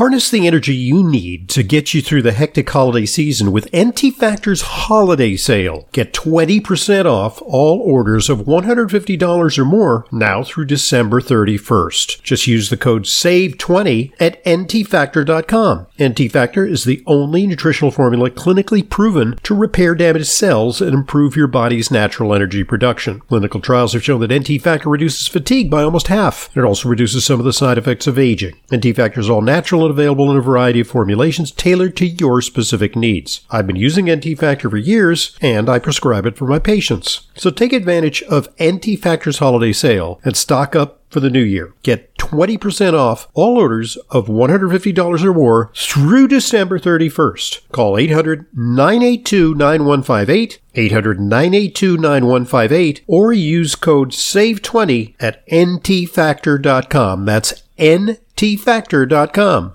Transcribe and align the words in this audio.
Harness 0.00 0.30
the 0.30 0.46
energy 0.46 0.74
you 0.74 1.02
need 1.02 1.50
to 1.50 1.62
get 1.62 1.92
you 1.92 2.00
through 2.00 2.22
the 2.22 2.32
hectic 2.32 2.70
holiday 2.70 3.04
season 3.04 3.52
with 3.52 3.68
NT 3.76 4.14
Factor's 4.16 4.62
holiday 4.62 5.36
sale. 5.36 5.90
Get 5.92 6.14
20% 6.14 7.04
off 7.04 7.42
all 7.42 7.82
orders 7.82 8.30
of 8.30 8.46
$150 8.46 9.58
or 9.58 9.64
more 9.66 10.06
now 10.10 10.42
through 10.42 10.64
December 10.64 11.20
31st. 11.20 12.22
Just 12.22 12.46
use 12.46 12.70
the 12.70 12.78
code 12.78 13.04
SAVE20 13.04 14.14
at 14.18 14.42
ntfactor.com. 14.44 15.86
NT 16.02 16.32
Factor 16.32 16.64
is 16.64 16.84
the 16.84 17.02
only 17.06 17.46
nutritional 17.46 17.90
formula 17.90 18.30
clinically 18.30 18.88
proven 18.88 19.36
to 19.42 19.54
repair 19.54 19.94
damaged 19.94 20.28
cells 20.28 20.80
and 20.80 20.94
improve 20.94 21.36
your 21.36 21.46
body's 21.46 21.90
natural 21.90 22.32
energy 22.32 22.64
production. 22.64 23.20
Clinical 23.28 23.60
trials 23.60 23.92
have 23.92 24.02
shown 24.02 24.22
that 24.22 24.32
NT 24.32 24.62
Factor 24.62 24.88
reduces 24.88 25.28
fatigue 25.28 25.70
by 25.70 25.82
almost 25.82 26.06
half. 26.06 26.48
It 26.56 26.64
also 26.64 26.88
reduces 26.88 27.26
some 27.26 27.38
of 27.38 27.44
the 27.44 27.52
side 27.52 27.76
effects 27.76 28.06
of 28.06 28.18
aging. 28.18 28.56
NT 28.74 28.96
Factor 28.96 29.20
is 29.20 29.28
all 29.28 29.42
natural 29.42 29.89
and 29.89 29.89
available 29.90 30.30
in 30.30 30.36
a 30.36 30.42
variety 30.42 30.80
of 30.80 30.88
formulations 30.88 31.50
tailored 31.50 31.96
to 31.98 32.06
your 32.06 32.40
specific 32.40 32.96
needs. 32.96 33.42
I've 33.50 33.66
been 33.66 33.76
using 33.76 34.10
NT 34.10 34.38
Factor 34.38 34.70
for 34.70 34.78
years 34.78 35.36
and 35.42 35.68
I 35.68 35.78
prescribe 35.78 36.24
it 36.24 36.38
for 36.38 36.46
my 36.46 36.58
patients. 36.58 37.26
So 37.36 37.50
take 37.50 37.72
advantage 37.72 38.22
of 38.22 38.48
NT 38.62 38.98
Factor's 38.98 39.38
holiday 39.38 39.72
sale 39.72 40.20
and 40.24 40.36
stock 40.36 40.74
up 40.74 41.00
for 41.10 41.20
the 41.20 41.30
new 41.30 41.42
year. 41.42 41.74
Get 41.82 42.14
20% 42.16 42.94
off 42.94 43.28
all 43.34 43.58
orders 43.58 43.96
of 44.10 44.28
$150 44.28 45.24
or 45.24 45.34
more 45.34 45.72
through 45.74 46.28
December 46.28 46.78
31st. 46.78 47.68
Call 47.72 47.98
800 47.98 48.46
982 48.54 49.54
9158, 49.54 50.60
800 50.74 51.20
982 51.20 51.96
9158, 51.96 53.04
or 53.06 53.32
use 53.32 53.74
code 53.74 54.12
SAVE20 54.12 55.16
at 55.18 55.44
ntfactor.com. 55.48 57.24
That's 57.24 57.64
ntfactor.com. 57.78 59.72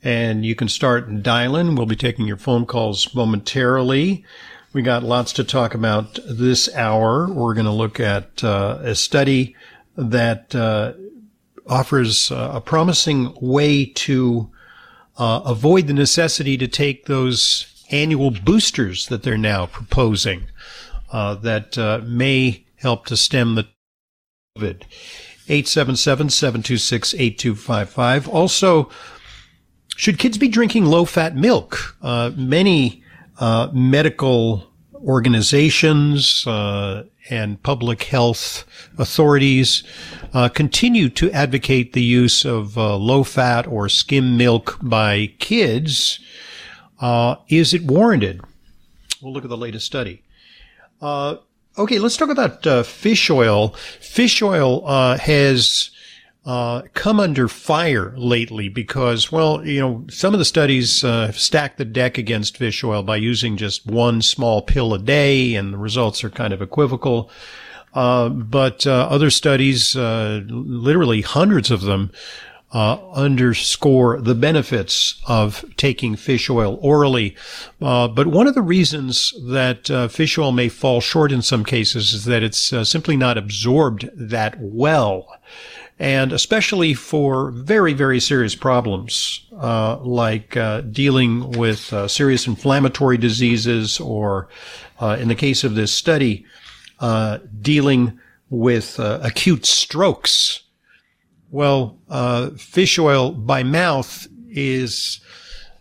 And 0.02 0.44
you 0.44 0.54
can 0.54 0.68
start 0.68 1.22
dialing. 1.22 1.74
We'll 1.74 1.86
be 1.86 1.96
taking 1.96 2.26
your 2.26 2.36
phone 2.36 2.66
calls 2.66 3.14
momentarily. 3.14 4.26
We 4.74 4.82
got 4.82 5.02
lots 5.02 5.32
to 5.34 5.42
talk 5.42 5.74
about 5.74 6.18
this 6.28 6.68
hour. 6.74 7.32
We're 7.32 7.54
going 7.54 7.64
to 7.64 7.72
look 7.72 7.98
at 7.98 8.44
uh, 8.44 8.78
a 8.82 8.94
study 8.94 9.56
that 9.96 10.54
uh, 10.54 10.92
offers 11.66 12.30
uh, 12.30 12.50
a 12.54 12.60
promising 12.60 13.34
way 13.40 13.86
to 13.86 14.50
uh, 15.16 15.40
avoid 15.46 15.86
the 15.86 15.94
necessity 15.94 16.58
to 16.58 16.68
take 16.68 17.06
those 17.06 17.72
annual 17.90 18.30
boosters 18.30 19.06
that 19.06 19.22
they're 19.22 19.38
now 19.38 19.64
proposing 19.64 20.42
uh, 21.10 21.36
that 21.36 21.78
uh, 21.78 22.02
may 22.04 22.66
help 22.76 23.06
to 23.06 23.16
stem 23.16 23.54
the 23.54 23.66
COVID. 24.56 24.82
877-726-8255. 25.48 28.28
Also, 28.28 28.90
should 29.96 30.18
kids 30.18 30.36
be 30.38 30.48
drinking 30.48 30.86
low-fat 30.86 31.36
milk? 31.36 31.96
Uh, 32.02 32.32
many 32.34 33.04
uh, 33.38 33.68
medical 33.72 34.68
organizations 34.94 36.44
uh, 36.46 37.04
and 37.30 37.62
public 37.62 38.02
health 38.04 38.64
authorities 38.98 39.82
uh, 40.32 40.48
continue 40.48 41.08
to 41.08 41.30
advocate 41.30 41.92
the 41.92 42.02
use 42.02 42.44
of 42.44 42.76
uh, 42.76 42.96
low-fat 42.96 43.68
or 43.68 43.88
skim 43.88 44.36
milk 44.36 44.76
by 44.82 45.28
kids. 45.38 46.18
Uh, 46.98 47.36
is 47.48 47.72
it 47.72 47.84
warranted? 47.84 48.40
We'll 49.22 49.32
look 49.32 49.44
at 49.44 49.50
the 49.50 49.56
latest 49.56 49.86
study. 49.86 50.24
Okay, 51.78 51.98
let's 51.98 52.16
talk 52.16 52.30
about 52.30 52.66
uh, 52.66 52.82
fish 52.82 53.28
oil. 53.28 53.74
Fish 54.00 54.40
oil 54.40 54.82
uh, 54.88 55.18
has 55.18 55.90
uh, 56.46 56.82
come 56.94 57.20
under 57.20 57.48
fire 57.48 58.14
lately 58.16 58.70
because, 58.70 59.30
well, 59.30 59.62
you 59.66 59.80
know, 59.80 60.06
some 60.08 60.32
of 60.32 60.38
the 60.38 60.46
studies 60.46 61.04
uh, 61.04 61.30
stacked 61.32 61.76
the 61.76 61.84
deck 61.84 62.16
against 62.16 62.56
fish 62.56 62.82
oil 62.82 63.02
by 63.02 63.16
using 63.16 63.58
just 63.58 63.84
one 63.84 64.22
small 64.22 64.62
pill 64.62 64.94
a 64.94 64.98
day, 64.98 65.54
and 65.54 65.74
the 65.74 65.78
results 65.78 66.24
are 66.24 66.30
kind 66.30 66.54
of 66.54 66.62
equivocal. 66.62 67.30
Uh, 67.92 68.30
but 68.30 68.86
uh, 68.86 69.06
other 69.10 69.28
studies, 69.28 69.94
literally 69.94 71.20
hundreds 71.20 71.70
of 71.70 71.82
them, 71.82 72.10
uh, 72.72 72.98
underscore 73.12 74.20
the 74.20 74.34
benefits 74.34 75.22
of 75.26 75.64
taking 75.76 76.16
fish 76.16 76.50
oil 76.50 76.78
orally. 76.82 77.36
Uh, 77.80 78.08
but 78.08 78.26
one 78.26 78.46
of 78.46 78.54
the 78.54 78.62
reasons 78.62 79.32
that 79.46 79.90
uh, 79.90 80.08
fish 80.08 80.36
oil 80.36 80.52
may 80.52 80.68
fall 80.68 81.00
short 81.00 81.30
in 81.30 81.42
some 81.42 81.64
cases 81.64 82.12
is 82.12 82.24
that 82.24 82.42
it's 82.42 82.72
uh, 82.72 82.84
simply 82.84 83.16
not 83.16 83.38
absorbed 83.38 84.10
that 84.14 84.56
well. 84.58 85.28
And 85.98 86.32
especially 86.32 86.92
for 86.92 87.50
very, 87.52 87.94
very 87.94 88.20
serious 88.20 88.54
problems, 88.54 89.46
uh, 89.56 89.98
like 90.00 90.54
uh, 90.54 90.82
dealing 90.82 91.52
with 91.52 91.94
serious 92.10 92.46
inflammatory 92.46 93.16
diseases, 93.16 93.98
or 93.98 94.48
in 95.00 95.28
the 95.28 95.34
case 95.34 95.64
of 95.64 95.74
this 95.74 95.92
study, 95.92 96.44
dealing 97.62 98.20
with 98.50 98.98
acute 98.98 99.64
strokes 99.64 100.65
well, 101.50 101.98
uh, 102.08 102.50
fish 102.50 102.98
oil 102.98 103.32
by 103.32 103.62
mouth 103.62 104.26
is 104.48 105.20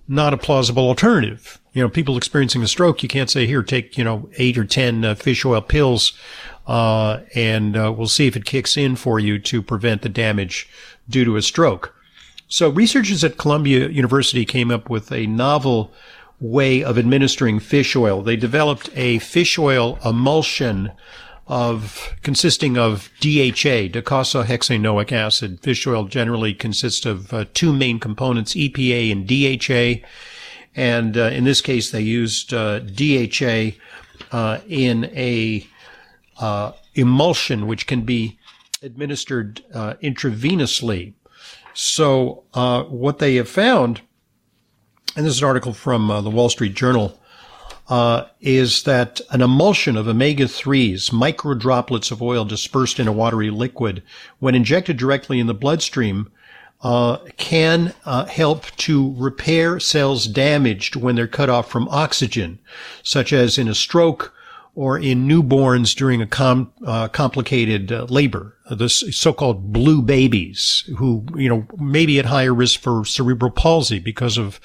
not 0.07 0.33
a 0.33 0.37
plausible 0.37 0.87
alternative. 0.87 1.59
You 1.73 1.81
know, 1.81 1.89
people 1.89 2.15
experiencing 2.17 2.63
a 2.63 2.67
stroke, 2.67 3.03
you 3.03 3.09
can't 3.09 3.29
say, 3.29 3.45
here, 3.47 3.63
take, 3.63 3.97
you 3.97 4.03
know, 4.03 4.29
eight 4.37 4.57
or 4.57 4.63
10 4.63 5.03
uh, 5.03 5.15
fish 5.15 5.43
oil 5.43 5.61
pills, 5.61 6.13
uh, 6.67 7.19
and 7.33 7.75
uh, 7.75 7.93
we'll 7.95 8.07
see 8.07 8.27
if 8.27 8.35
it 8.35 8.45
kicks 8.45 8.77
in 8.77 8.95
for 8.95 9.19
you 9.19 9.39
to 9.39 9.61
prevent 9.61 10.01
the 10.01 10.09
damage 10.09 10.69
due 11.09 11.25
to 11.25 11.35
a 11.35 11.41
stroke. 11.41 11.93
So 12.47 12.69
researchers 12.69 13.23
at 13.23 13.37
Columbia 13.37 13.89
University 13.89 14.45
came 14.45 14.71
up 14.71 14.89
with 14.89 15.11
a 15.11 15.25
novel 15.27 15.91
way 16.39 16.83
of 16.83 16.97
administering 16.97 17.59
fish 17.59 17.95
oil. 17.95 18.21
They 18.21 18.35
developed 18.35 18.89
a 18.95 19.19
fish 19.19 19.57
oil 19.57 19.97
emulsion 20.05 20.91
of 21.47 22.15
consisting 22.23 22.77
of 22.77 23.11
DHA, 23.19 23.91
docosahexaenoic 23.93 25.11
acid. 25.11 25.59
Fish 25.61 25.85
oil 25.85 26.05
generally 26.05 26.53
consists 26.53 27.05
of 27.05 27.33
uh, 27.33 27.45
two 27.53 27.71
main 27.71 27.99
components, 27.99 28.55
EPA 28.55 29.11
and 29.11 29.27
DHA. 29.27 30.07
And 30.75 31.17
uh, 31.17 31.25
in 31.25 31.43
this 31.43 31.61
case, 31.61 31.91
they 31.91 32.01
used 32.01 32.53
uh, 32.53 32.79
DHA 32.79 33.71
uh, 34.31 34.59
in 34.67 35.05
a 35.13 35.65
uh, 36.39 36.71
emulsion 36.95 37.67
which 37.67 37.85
can 37.85 38.01
be 38.01 38.37
administered 38.81 39.63
uh, 39.73 39.93
intravenously. 40.03 41.13
So 41.73 42.43
what 42.89 43.19
they 43.19 43.35
have 43.35 43.49
found, 43.49 44.01
and 45.15 45.25
this 45.25 45.35
is 45.35 45.41
an 45.41 45.47
article 45.47 45.73
from 45.73 46.07
the 46.07 46.29
Wall 46.29 46.49
Street 46.49 46.73
Journal, 46.73 47.19
uh, 47.87 48.25
is 48.41 48.83
that 48.83 49.21
an 49.29 49.41
emulsion 49.41 49.95
of 49.95 50.07
omega-3s, 50.07 51.11
micro 51.11 51.53
droplets 51.53 52.11
of 52.11 52.21
oil 52.21 52.43
dispersed 52.43 52.99
in 52.99 53.07
a 53.07 53.13
watery 53.13 53.49
liquid, 53.49 54.01
when 54.39 54.55
injected 54.55 54.97
directly 54.97 55.39
in 55.39 55.47
the 55.47 55.53
bloodstream, 55.53 56.31
uh, 56.81 57.17
can 57.37 57.93
uh, 58.05 58.25
help 58.25 58.65
to 58.77 59.13
repair 59.17 59.79
cells 59.79 60.27
damaged 60.27 60.95
when 60.95 61.15
they're 61.15 61.27
cut 61.27 61.49
off 61.49 61.69
from 61.69 61.87
oxygen, 61.89 62.59
such 63.01 63.31
as 63.31 63.57
in 63.57 63.67
a 63.67 63.75
stroke 63.75 64.33
or 64.75 64.99
in 64.99 65.27
newborns 65.27 65.95
during 65.95 66.21
a 66.21 66.27
com- 66.27 66.71
uh, 66.85 67.07
complicated 67.07 67.91
uh, 67.91 68.03
labor, 68.09 68.55
the 68.69 68.89
so-called 68.89 69.71
blue 69.71 70.01
babies 70.01 70.83
who, 70.97 71.25
you 71.35 71.47
know, 71.47 71.65
may 71.79 72.05
be 72.05 72.19
at 72.19 72.25
higher 72.25 72.53
risk 72.53 72.81
for 72.81 73.05
cerebral 73.05 73.51
palsy 73.51 73.99
because 73.99 74.37
of 74.37 74.59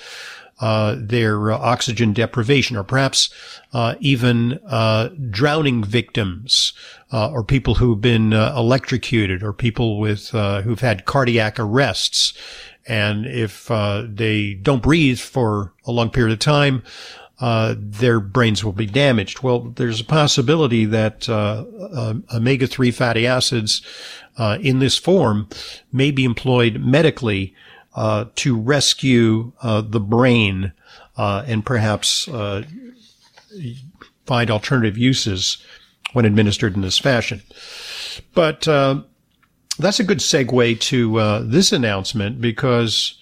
uh, 0.61 0.97
their 0.99 1.53
uh, 1.53 1.59
oxygen 1.59 2.13
deprivation, 2.13 2.77
or 2.77 2.85
perhaps 2.85 3.31
uh, 3.73 3.95
even 4.01 4.59
uh, 4.67 5.09
drowning 5.31 5.83
victims, 5.83 6.73
uh, 7.13 7.31
or 7.31 7.43
people 7.43 7.75
who've 7.75 8.01
been 8.01 8.33
electrocuted, 8.33 9.43
or 9.43 9.53
people 9.53 9.99
with 9.99 10.31
who've 10.31 10.81
had 10.81 11.05
cardiac 11.05 11.59
arrests. 11.59 12.35
And 12.87 13.27
if 13.27 13.69
they 13.69 14.55
don't 14.55 14.83
breathe 14.83 15.19
for 15.19 15.73
a 15.85 15.93
long 15.93 16.11
period 16.11 16.33
of 16.33 16.39
time, 16.39 16.83
uh, 17.41 17.75
their 17.79 18.21
brains 18.21 18.63
will 18.63 18.73
be 18.73 18.87
damaged. 18.87 19.43
Well, 19.43 19.61
there's 19.61 20.01
a 20.01 20.05
possibility 20.05 20.85
that 20.85 21.29
uh, 21.29 21.65
uh, 21.81 22.15
omega-3 22.35 22.93
fatty 22.93 23.27
acids 23.27 23.83
uh, 24.37 24.59
in 24.61 24.79
this 24.79 24.99
form 24.99 25.49
may 25.91 26.11
be 26.11 26.25
employed 26.25 26.81
medically 26.81 27.55
uh, 28.01 28.25
to 28.35 28.59
rescue 28.59 29.53
uh, 29.61 29.83
the 29.83 30.01
brain 30.01 30.73
and 31.19 31.67
perhaps 31.67 32.25
find 34.25 34.51
alternative 34.51 34.97
uses 34.97 35.59
when 36.15 36.25
administered 36.25 36.75
in 36.75 36.81
this 36.81 36.99
fashion. 36.99 37.43
But 38.33 38.63
that's 38.63 40.01
a 40.01 40.05
good 40.05 40.21
segue 40.21 40.81
to 40.81 41.45
this 41.45 41.73
announcement 41.73 42.41
because 42.41 43.19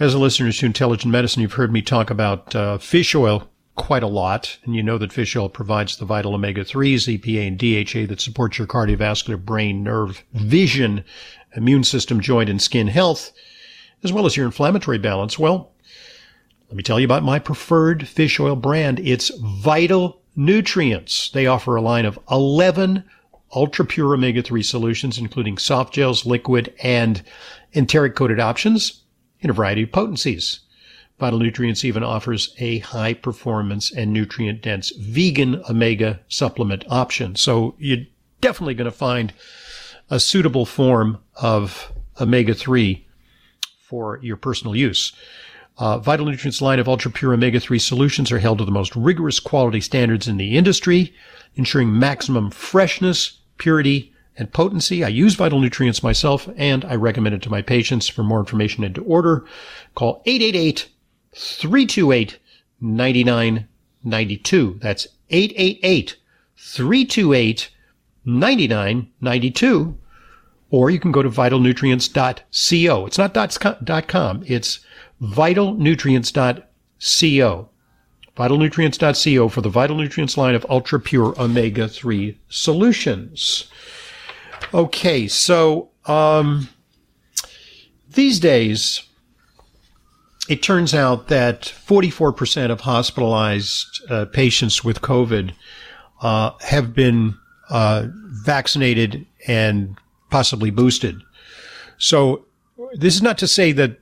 as 0.00 0.14
a 0.14 0.18
listener 0.18 0.50
to 0.50 0.66
Intelligent 0.66 1.12
Medicine, 1.12 1.42
you've 1.42 1.52
heard 1.52 1.72
me 1.72 1.80
talk 1.80 2.10
about 2.10 2.56
uh, 2.56 2.78
fish 2.78 3.14
oil 3.14 3.48
quite 3.76 4.02
a 4.02 4.08
lot, 4.08 4.58
and 4.64 4.74
you 4.74 4.82
know 4.82 4.98
that 4.98 5.12
fish 5.12 5.36
oil 5.36 5.48
provides 5.48 5.96
the 5.96 6.04
vital 6.04 6.34
omega-3s, 6.34 7.20
EPA 7.20 7.46
and 7.46 7.56
DHA 7.56 8.08
that 8.08 8.20
support 8.20 8.58
your 8.58 8.66
cardiovascular, 8.66 9.42
brain, 9.42 9.84
nerve, 9.84 10.24
vision, 10.32 11.04
immune 11.54 11.84
system, 11.84 12.20
joint, 12.20 12.50
and 12.50 12.60
skin 12.60 12.88
health, 12.88 13.30
as 14.02 14.12
well 14.12 14.26
as 14.26 14.36
your 14.36 14.46
inflammatory 14.46 14.98
balance. 14.98 15.38
Well, 15.38 15.72
let 16.68 16.76
me 16.76 16.82
tell 16.82 16.98
you 16.98 17.04
about 17.04 17.22
my 17.22 17.38
preferred 17.38 18.08
fish 18.08 18.40
oil 18.40 18.56
brand. 18.56 18.98
It's 19.00 19.30
Vital 19.38 20.20
Nutrients. 20.34 21.30
They 21.30 21.46
offer 21.46 21.76
a 21.76 21.82
line 21.82 22.06
of 22.06 22.18
11 22.30 23.04
ultra 23.54 23.84
pure 23.84 24.14
omega-3 24.14 24.64
solutions, 24.64 25.18
including 25.18 25.58
soft 25.58 25.92
gels, 25.92 26.24
liquid, 26.24 26.72
and 26.82 27.22
enteric 27.74 28.14
coated 28.14 28.40
options 28.40 29.02
in 29.40 29.50
a 29.50 29.52
variety 29.52 29.82
of 29.82 29.92
potencies. 29.92 30.60
Vital 31.18 31.38
Nutrients 31.38 31.84
even 31.84 32.02
offers 32.02 32.54
a 32.58 32.78
high 32.78 33.14
performance 33.14 33.92
and 33.92 34.12
nutrient 34.12 34.62
dense 34.62 34.90
vegan 34.96 35.62
omega 35.68 36.20
supplement 36.28 36.84
option. 36.88 37.36
So 37.36 37.74
you're 37.78 38.06
definitely 38.40 38.74
going 38.74 38.90
to 38.90 38.96
find 38.96 39.32
a 40.10 40.18
suitable 40.18 40.66
form 40.66 41.18
of 41.36 41.92
omega 42.20 42.54
3 42.54 43.06
for 43.92 44.18
your 44.22 44.38
personal 44.38 44.74
use. 44.74 45.12
Uh, 45.76 45.98
Vital 45.98 46.24
Nutrients 46.24 46.62
line 46.62 46.78
of 46.78 46.88
ultra 46.88 47.10
pure 47.10 47.34
omega 47.34 47.60
3 47.60 47.78
solutions 47.78 48.32
are 48.32 48.38
held 48.38 48.56
to 48.56 48.64
the 48.64 48.70
most 48.70 48.96
rigorous 48.96 49.38
quality 49.38 49.82
standards 49.82 50.26
in 50.26 50.38
the 50.38 50.56
industry, 50.56 51.12
ensuring 51.56 51.98
maximum 51.98 52.50
freshness, 52.50 53.40
purity, 53.58 54.10
and 54.38 54.50
potency. 54.50 55.04
I 55.04 55.08
use 55.08 55.34
Vital 55.34 55.60
Nutrients 55.60 56.02
myself 56.02 56.48
and 56.56 56.86
I 56.86 56.94
recommend 56.94 57.34
it 57.34 57.42
to 57.42 57.50
my 57.50 57.60
patients. 57.60 58.08
For 58.08 58.22
more 58.22 58.38
information 58.38 58.82
and 58.82 58.94
to 58.94 59.04
order, 59.04 59.44
call 59.94 60.22
888 60.24 60.88
328 61.34 62.38
9992. 62.80 64.78
That's 64.80 65.06
888 65.28 66.16
328 66.56 67.68
9992. 68.24 69.98
Or 70.72 70.90
you 70.90 70.98
can 70.98 71.12
go 71.12 71.22
to 71.22 71.30
vitalnutrients.co. 71.30 73.06
It's 73.06 73.18
not 73.18 73.34
.com, 74.08 74.42
it's 74.46 74.80
vitalnutrients.co. 75.22 77.68
Vitalnutrients.co 78.34 79.48
for 79.50 79.60
the 79.60 79.68
Vital 79.68 79.96
Nutrients 79.96 80.38
line 80.38 80.54
of 80.54 80.64
ultra 80.70 80.98
pure 80.98 81.34
omega 81.38 81.86
3 81.86 82.38
solutions. 82.48 83.68
Okay, 84.72 85.28
so 85.28 85.90
um, 86.06 86.70
these 88.08 88.40
days, 88.40 89.02
it 90.48 90.62
turns 90.62 90.94
out 90.94 91.28
that 91.28 91.74
44% 91.86 92.70
of 92.70 92.80
hospitalized 92.80 94.00
uh, 94.08 94.24
patients 94.24 94.82
with 94.82 95.02
COVID 95.02 95.52
uh, 96.22 96.52
have 96.60 96.94
been 96.94 97.36
uh, 97.68 98.06
vaccinated 98.10 99.26
and 99.46 99.98
possibly 100.32 100.70
boosted. 100.70 101.22
So 101.98 102.46
this 102.94 103.14
is 103.14 103.22
not 103.22 103.38
to 103.38 103.46
say 103.46 103.70
that 103.72 103.98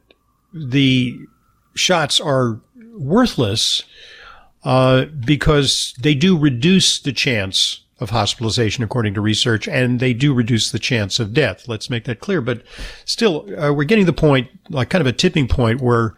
the 0.54 1.18
shots 1.74 2.18
are 2.20 2.60
worthless 2.94 3.82
uh, 4.64 5.06
because 5.06 5.94
they 6.00 6.14
do 6.14 6.38
reduce 6.38 7.00
the 7.00 7.12
chance 7.12 7.84
of 7.98 8.10
hospitalization, 8.10 8.82
according 8.82 9.12
to 9.14 9.20
research, 9.20 9.68
and 9.68 10.00
they 10.00 10.14
do 10.14 10.32
reduce 10.32 10.70
the 10.70 10.78
chance 10.78 11.20
of 11.20 11.34
death. 11.34 11.68
Let's 11.68 11.90
make 11.90 12.04
that 12.04 12.20
clear. 12.20 12.40
But 12.40 12.62
still, 13.04 13.46
uh, 13.58 13.72
we're 13.74 13.84
getting 13.84 14.06
the 14.06 14.12
point, 14.12 14.48
like 14.70 14.88
kind 14.88 15.02
of 15.02 15.06
a 15.06 15.12
tipping 15.12 15.48
point 15.48 15.82
where 15.82 16.14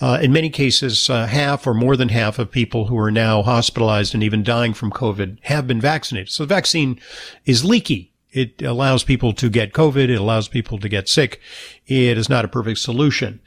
uh, 0.00 0.18
in 0.22 0.32
many 0.32 0.50
cases, 0.50 1.10
uh, 1.10 1.26
half 1.26 1.66
or 1.66 1.74
more 1.74 1.96
than 1.96 2.08
half 2.08 2.38
of 2.38 2.50
people 2.50 2.86
who 2.86 2.98
are 2.98 3.10
now 3.10 3.42
hospitalized 3.42 4.14
and 4.14 4.22
even 4.22 4.42
dying 4.42 4.72
from 4.72 4.90
COVID 4.90 5.38
have 5.42 5.66
been 5.66 5.80
vaccinated. 5.80 6.30
So 6.30 6.44
the 6.44 6.54
vaccine 6.54 6.98
is 7.44 7.64
leaky. 7.64 8.09
It 8.32 8.62
allows 8.62 9.02
people 9.02 9.32
to 9.34 9.48
get 9.48 9.72
COVID. 9.72 10.08
It 10.08 10.20
allows 10.20 10.48
people 10.48 10.78
to 10.78 10.88
get 10.88 11.08
sick. 11.08 11.40
It 11.86 12.16
is 12.16 12.28
not 12.28 12.44
a 12.44 12.48
perfect 12.48 12.78
solution. 12.78 13.40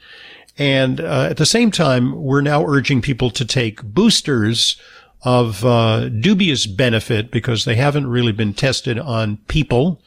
And 0.56 1.00
uh, 1.00 1.28
at 1.30 1.36
the 1.36 1.46
same 1.46 1.70
time, 1.70 2.22
we're 2.22 2.40
now 2.40 2.64
urging 2.64 3.02
people 3.02 3.30
to 3.30 3.44
take 3.44 3.82
boosters 3.82 4.76
of 5.22 5.64
uh, 5.64 6.10
dubious 6.10 6.66
benefit 6.66 7.30
because 7.30 7.64
they 7.64 7.76
haven't 7.76 8.06
really 8.06 8.32
been 8.32 8.52
tested 8.52 8.98
on 8.98 9.38
people. 9.48 10.00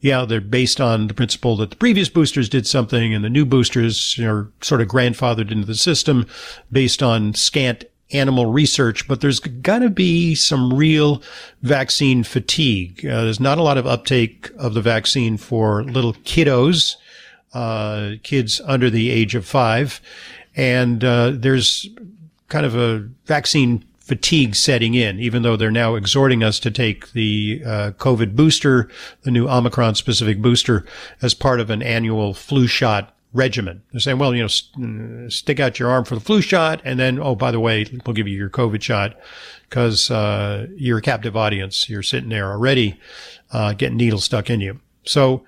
Yeah, 0.00 0.24
they're 0.24 0.40
based 0.40 0.80
on 0.80 1.06
the 1.06 1.14
principle 1.14 1.56
that 1.58 1.70
the 1.70 1.76
previous 1.76 2.08
boosters 2.08 2.48
did 2.48 2.66
something 2.66 3.14
and 3.14 3.24
the 3.24 3.30
new 3.30 3.44
boosters 3.44 4.18
are 4.18 4.50
sort 4.60 4.80
of 4.80 4.88
grandfathered 4.88 5.52
into 5.52 5.66
the 5.66 5.76
system 5.76 6.26
based 6.72 7.02
on 7.02 7.34
scant 7.34 7.84
animal 8.12 8.46
research, 8.46 9.08
but 9.08 9.20
there's 9.20 9.40
got 9.40 9.80
to 9.80 9.90
be 9.90 10.34
some 10.34 10.72
real 10.72 11.22
vaccine 11.62 12.24
fatigue. 12.24 13.04
Uh, 13.06 13.24
there's 13.24 13.40
not 13.40 13.58
a 13.58 13.62
lot 13.62 13.78
of 13.78 13.86
uptake 13.86 14.50
of 14.58 14.74
the 14.74 14.82
vaccine 14.82 15.36
for 15.36 15.82
little 15.84 16.14
kiddos, 16.14 16.96
uh, 17.54 18.12
kids 18.22 18.60
under 18.64 18.90
the 18.90 19.10
age 19.10 19.34
of 19.34 19.46
five. 19.46 20.00
And 20.54 21.02
uh, 21.02 21.32
there's 21.34 21.88
kind 22.48 22.66
of 22.66 22.74
a 22.74 23.08
vaccine 23.24 23.84
fatigue 23.98 24.54
setting 24.54 24.94
in, 24.94 25.18
even 25.20 25.42
though 25.42 25.56
they're 25.56 25.70
now 25.70 25.94
exhorting 25.94 26.42
us 26.42 26.58
to 26.60 26.70
take 26.70 27.12
the 27.12 27.62
uh, 27.64 27.90
COVID 27.92 28.34
booster, 28.34 28.90
the 29.22 29.30
new 29.30 29.48
Omicron 29.48 29.94
specific 29.94 30.42
booster, 30.42 30.84
as 31.22 31.34
part 31.34 31.60
of 31.60 31.70
an 31.70 31.82
annual 31.82 32.34
flu 32.34 32.66
shot 32.66 33.14
regimen. 33.32 33.82
They're 33.92 34.00
saying, 34.00 34.18
well, 34.18 34.34
you 34.34 34.42
know, 34.42 34.48
st- 34.48 35.26
uh, 35.26 35.30
stick 35.30 35.60
out 35.60 35.78
your 35.78 35.90
arm 35.90 36.04
for 36.04 36.14
the 36.14 36.20
flu 36.20 36.40
shot, 36.40 36.82
and 36.84 36.98
then, 36.98 37.18
oh, 37.18 37.34
by 37.34 37.50
the 37.50 37.60
way, 37.60 37.86
we'll 38.04 38.14
give 38.14 38.28
you 38.28 38.36
your 38.36 38.50
COVID 38.50 38.82
shot 38.82 39.18
because 39.68 40.10
uh, 40.10 40.66
you're 40.76 40.98
a 40.98 41.02
captive 41.02 41.36
audience. 41.36 41.88
You're 41.88 42.02
sitting 42.02 42.28
there 42.28 42.50
already 42.50 42.98
uh, 43.50 43.72
getting 43.72 43.96
needles 43.96 44.24
stuck 44.24 44.50
in 44.50 44.60
you. 44.60 44.80
So, 45.04 45.44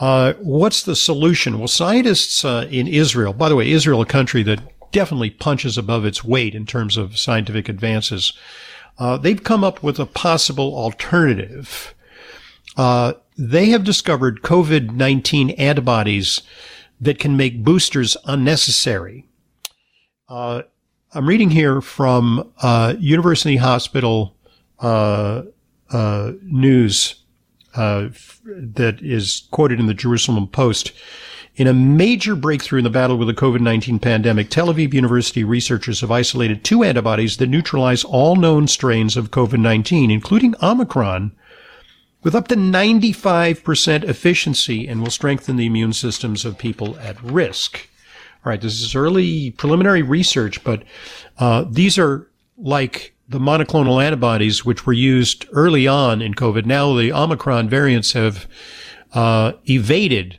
uh, 0.00 0.34
what's 0.34 0.82
the 0.82 0.96
solution? 0.96 1.58
Well, 1.58 1.68
scientists 1.68 2.44
uh, 2.44 2.68
in 2.70 2.86
Israel, 2.86 3.32
by 3.32 3.48
the 3.48 3.56
way, 3.56 3.70
Israel, 3.70 4.00
a 4.00 4.06
country 4.06 4.42
that 4.44 4.60
definitely 4.92 5.30
punches 5.30 5.76
above 5.76 6.04
its 6.04 6.24
weight 6.24 6.54
in 6.54 6.66
terms 6.66 6.96
of 6.96 7.18
scientific 7.18 7.68
advances. 7.68 8.32
Uh, 8.98 9.16
they've 9.16 9.42
come 9.42 9.64
up 9.64 9.82
with 9.82 9.98
a 9.98 10.06
possible 10.06 10.74
alternative. 10.76 11.94
Uh, 12.76 13.14
they 13.36 13.66
have 13.66 13.84
discovered 13.84 14.42
COVID-19 14.42 15.54
antibodies 15.58 16.42
that 17.00 17.18
can 17.18 17.36
make 17.36 17.62
boosters 17.62 18.16
unnecessary. 18.24 19.28
Uh, 20.28 20.62
I'm 21.14 21.26
reading 21.26 21.50
here 21.50 21.80
from 21.80 22.52
uh, 22.60 22.94
University 22.98 23.56
Hospital 23.56 24.36
uh, 24.80 25.42
uh, 25.90 26.32
news 26.42 27.14
that 27.74 28.98
is 29.00 29.48
quoted 29.50 29.78
in 29.78 29.86
the 29.86 29.94
Jerusalem 29.94 30.48
Post. 30.48 30.92
In 31.58 31.66
a 31.66 31.74
major 31.74 32.36
breakthrough 32.36 32.78
in 32.78 32.84
the 32.84 32.90
battle 32.90 33.16
with 33.16 33.26
the 33.26 33.34
COVID-19 33.34 34.00
pandemic, 34.00 34.48
Tel 34.48 34.68
Aviv 34.68 34.94
University 34.94 35.42
researchers 35.42 36.00
have 36.02 36.10
isolated 36.10 36.62
two 36.62 36.84
antibodies 36.84 37.38
that 37.38 37.48
neutralize 37.48 38.04
all 38.04 38.36
known 38.36 38.68
strains 38.68 39.16
of 39.16 39.32
COVID-19, 39.32 40.12
including 40.12 40.54
Omicron, 40.62 41.32
with 42.28 42.34
up 42.34 42.46
to 42.46 42.56
95% 42.56 44.04
efficiency 44.04 44.86
and 44.86 45.00
will 45.00 45.10
strengthen 45.10 45.56
the 45.56 45.64
immune 45.64 45.94
systems 45.94 46.44
of 46.44 46.58
people 46.58 46.94
at 46.98 47.18
risk. 47.22 47.88
All 48.44 48.50
right, 48.50 48.60
this 48.60 48.82
is 48.82 48.94
early 48.94 49.52
preliminary 49.52 50.02
research, 50.02 50.62
but 50.62 50.82
uh, 51.38 51.64
these 51.66 51.98
are 51.98 52.28
like 52.58 53.14
the 53.30 53.38
monoclonal 53.38 54.04
antibodies 54.04 54.62
which 54.62 54.84
were 54.84 54.92
used 54.92 55.46
early 55.52 55.88
on 55.88 56.20
in 56.20 56.34
COVID. 56.34 56.66
Now 56.66 56.92
the 56.92 57.14
Omicron 57.14 57.70
variants 57.70 58.12
have 58.12 58.46
uh, 59.14 59.52
evaded 59.64 60.38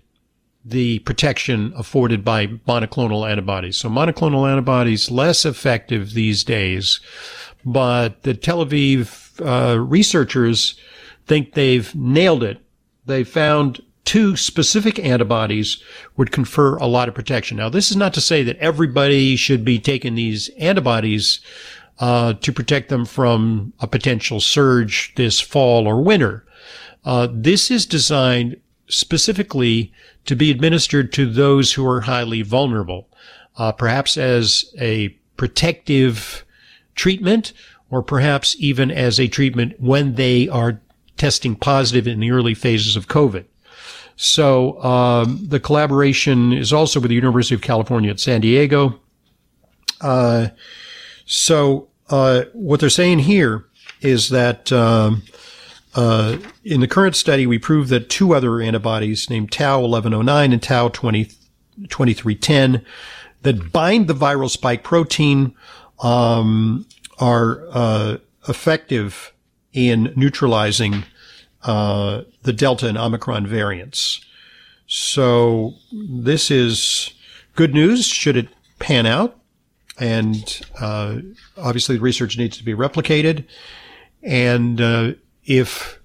the 0.64 1.00
protection 1.00 1.74
afforded 1.76 2.24
by 2.24 2.46
monoclonal 2.68 3.28
antibodies. 3.28 3.78
So 3.78 3.90
monoclonal 3.90 4.48
antibodies 4.48 5.10
less 5.10 5.44
effective 5.44 6.14
these 6.14 6.44
days, 6.44 7.00
but 7.66 8.22
the 8.22 8.36
Tel 8.36 8.64
Aviv 8.64 9.42
uh, 9.44 9.80
researchers 9.80 10.80
think 11.30 11.54
they've 11.54 11.94
nailed 11.96 12.44
it. 12.44 12.60
They 13.06 13.24
found 13.24 13.82
two 14.04 14.36
specific 14.36 14.98
antibodies 14.98 15.82
would 16.18 16.32
confer 16.32 16.76
a 16.78 16.88
lot 16.88 17.08
of 17.08 17.14
protection. 17.14 17.58
Now, 17.58 17.70
this 17.70 17.92
is 17.92 17.96
not 17.96 18.14
to 18.16 18.22
say 18.22 18.42
that 18.44 18.58
everybody 18.58 19.36
should 19.36 19.64
be 19.64 19.78
taking 19.80 20.16
these 20.16 20.50
antibodies 20.58 21.40
uh, 22.00 22.34
to 22.34 22.52
protect 22.52 22.90
them 22.90 23.06
from 23.06 23.72
a 23.80 23.88
potential 23.88 24.40
surge 24.40 25.14
this 25.16 25.40
fall 25.40 25.88
or 25.88 26.02
winter. 26.02 26.46
Uh, 27.06 27.28
this 27.32 27.70
is 27.70 27.86
designed 27.86 28.60
specifically 28.88 29.94
to 30.26 30.36
be 30.36 30.50
administered 30.50 31.14
to 31.14 31.32
those 31.32 31.74
who 31.74 31.88
are 31.88 32.02
highly 32.02 32.42
vulnerable, 32.42 33.08
uh, 33.58 33.72
perhaps 33.72 34.18
as 34.18 34.74
a 34.80 35.10
protective 35.38 36.44
treatment 36.96 37.54
or 37.92 38.02
perhaps 38.02 38.56
even 38.60 38.90
as 38.90 39.20
a 39.20 39.28
treatment 39.28 39.80
when 39.80 40.16
they 40.16 40.48
are 40.50 40.82
testing 41.20 41.56
positive 41.56 42.08
in 42.08 42.20
the 42.20 42.32
early 42.32 42.56
phases 42.56 42.96
of 42.96 43.08
COVID. 43.08 43.46
So 44.16 44.82
um, 44.84 45.46
the 45.48 45.60
collaboration 45.60 46.52
is 46.52 46.74
also 46.74 47.00
with 47.00 47.10
the 47.10 47.16
University 47.16 47.56
of 47.56 47.62
California 47.62 48.10
at 48.10 48.20
San 48.20 48.42
Diego. 48.42 49.00
Uh, 50.02 50.50
so 51.26 51.88
uh, 52.10 52.44
what 52.54 52.80
they're 52.80 52.90
saying 52.90 53.20
here 53.20 53.66
is 54.02 54.30
that 54.30 54.72
um, 54.72 55.24
uh, 55.96 56.38
in 56.64 56.82
the 56.82 56.88
current 56.88 57.16
study, 57.16 57.48
we 57.48 57.60
proved 57.60 57.90
that 57.90 58.10
two 58.10 58.34
other 58.34 58.62
antibodies 58.62 59.30
named 59.30 59.52
Tau 59.52 59.80
1109 59.80 60.54
and 60.54 60.64
Tau 60.64 60.90
20, 60.90 61.26
2310 61.88 62.86
that 63.42 63.72
bind 63.72 64.08
the 64.08 64.14
viral 64.14 64.50
spike 64.50 64.84
protein 64.84 65.56
um, 66.00 66.86
are 67.20 67.64
uh, 67.72 68.18
effective 68.48 69.34
in 69.88 70.12
neutralizing 70.16 71.06
uh, 71.64 72.24
the 72.44 72.52
Delta 72.52 72.88
and 72.88 72.98
Omicron 72.98 73.48
variants. 73.48 74.20
So 74.88 75.76
this 75.92 76.52
is 76.52 77.14
good 77.56 77.74
news. 77.74 78.06
Should 78.06 78.36
it 78.36 78.50
pan 78.80 79.06
out? 79.06 79.40
And 79.98 80.62
uh, 80.80 81.20
obviously, 81.58 81.96
the 81.96 82.02
research 82.02 82.38
needs 82.38 82.58
to 82.58 82.64
be 82.64 82.74
replicated. 82.74 83.46
And 84.22 84.82
uh, 84.82 85.14
if 85.46 86.00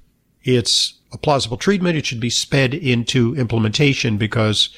it's 0.45 0.95
a 1.12 1.19
plausible 1.19 1.57
treatment, 1.57 1.97
it 1.97 2.07
should 2.07 2.21
be 2.21 2.31
sped 2.31 2.75
into 2.75 3.35
implementation 3.37 4.19
because 4.19 4.69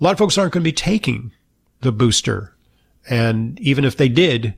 a 0.00 0.04
lot 0.04 0.12
of 0.12 0.18
folks 0.18 0.38
aren't 0.38 0.52
going 0.52 0.62
to 0.62 0.68
be 0.68 0.72
taking 0.72 1.32
the 1.80 1.92
booster. 1.92 2.54
And 3.08 3.58
even 3.60 3.84
if 3.84 3.96
they 3.96 4.08
did, 4.08 4.54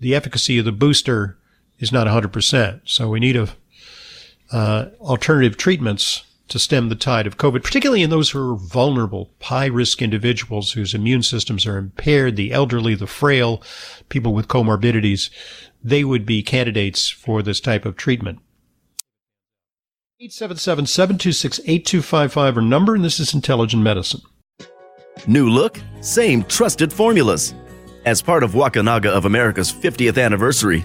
the 0.00 0.14
efficacy 0.14 0.58
of 0.58 0.64
the 0.64 0.72
booster 0.72 1.37
is 1.78 1.92
not 1.92 2.06
100%. 2.06 2.80
So 2.84 3.08
we 3.08 3.20
need 3.20 3.36
a, 3.36 3.48
uh, 4.50 4.86
alternative 5.00 5.56
treatments 5.56 6.24
to 6.48 6.58
stem 6.58 6.88
the 6.88 6.94
tide 6.94 7.26
of 7.26 7.36
COVID, 7.36 7.62
particularly 7.62 8.02
in 8.02 8.08
those 8.10 8.30
who 8.30 8.52
are 8.52 8.56
vulnerable, 8.56 9.30
high 9.42 9.66
risk 9.66 10.00
individuals 10.00 10.72
whose 10.72 10.94
immune 10.94 11.22
systems 11.22 11.66
are 11.66 11.76
impaired, 11.76 12.36
the 12.36 12.52
elderly, 12.52 12.94
the 12.94 13.06
frail, 13.06 13.62
people 14.08 14.32
with 14.32 14.48
comorbidities. 14.48 15.28
They 15.84 16.04
would 16.04 16.24
be 16.24 16.42
candidates 16.42 17.10
for 17.10 17.42
this 17.42 17.60
type 17.60 17.84
of 17.84 17.96
treatment. 17.96 18.38
877-726-8255 20.22 22.56
or 22.56 22.62
number, 22.62 22.96
and 22.96 23.04
this 23.04 23.20
is 23.20 23.34
Intelligent 23.34 23.82
Medicine. 23.82 24.22
New 25.26 25.48
look, 25.48 25.80
same 26.00 26.44
trusted 26.44 26.92
formulas. 26.92 27.54
As 28.04 28.22
part 28.22 28.42
of 28.42 28.52
Wakunaga 28.52 29.06
of 29.06 29.24
America's 29.26 29.72
50th 29.72 30.22
anniversary, 30.22 30.84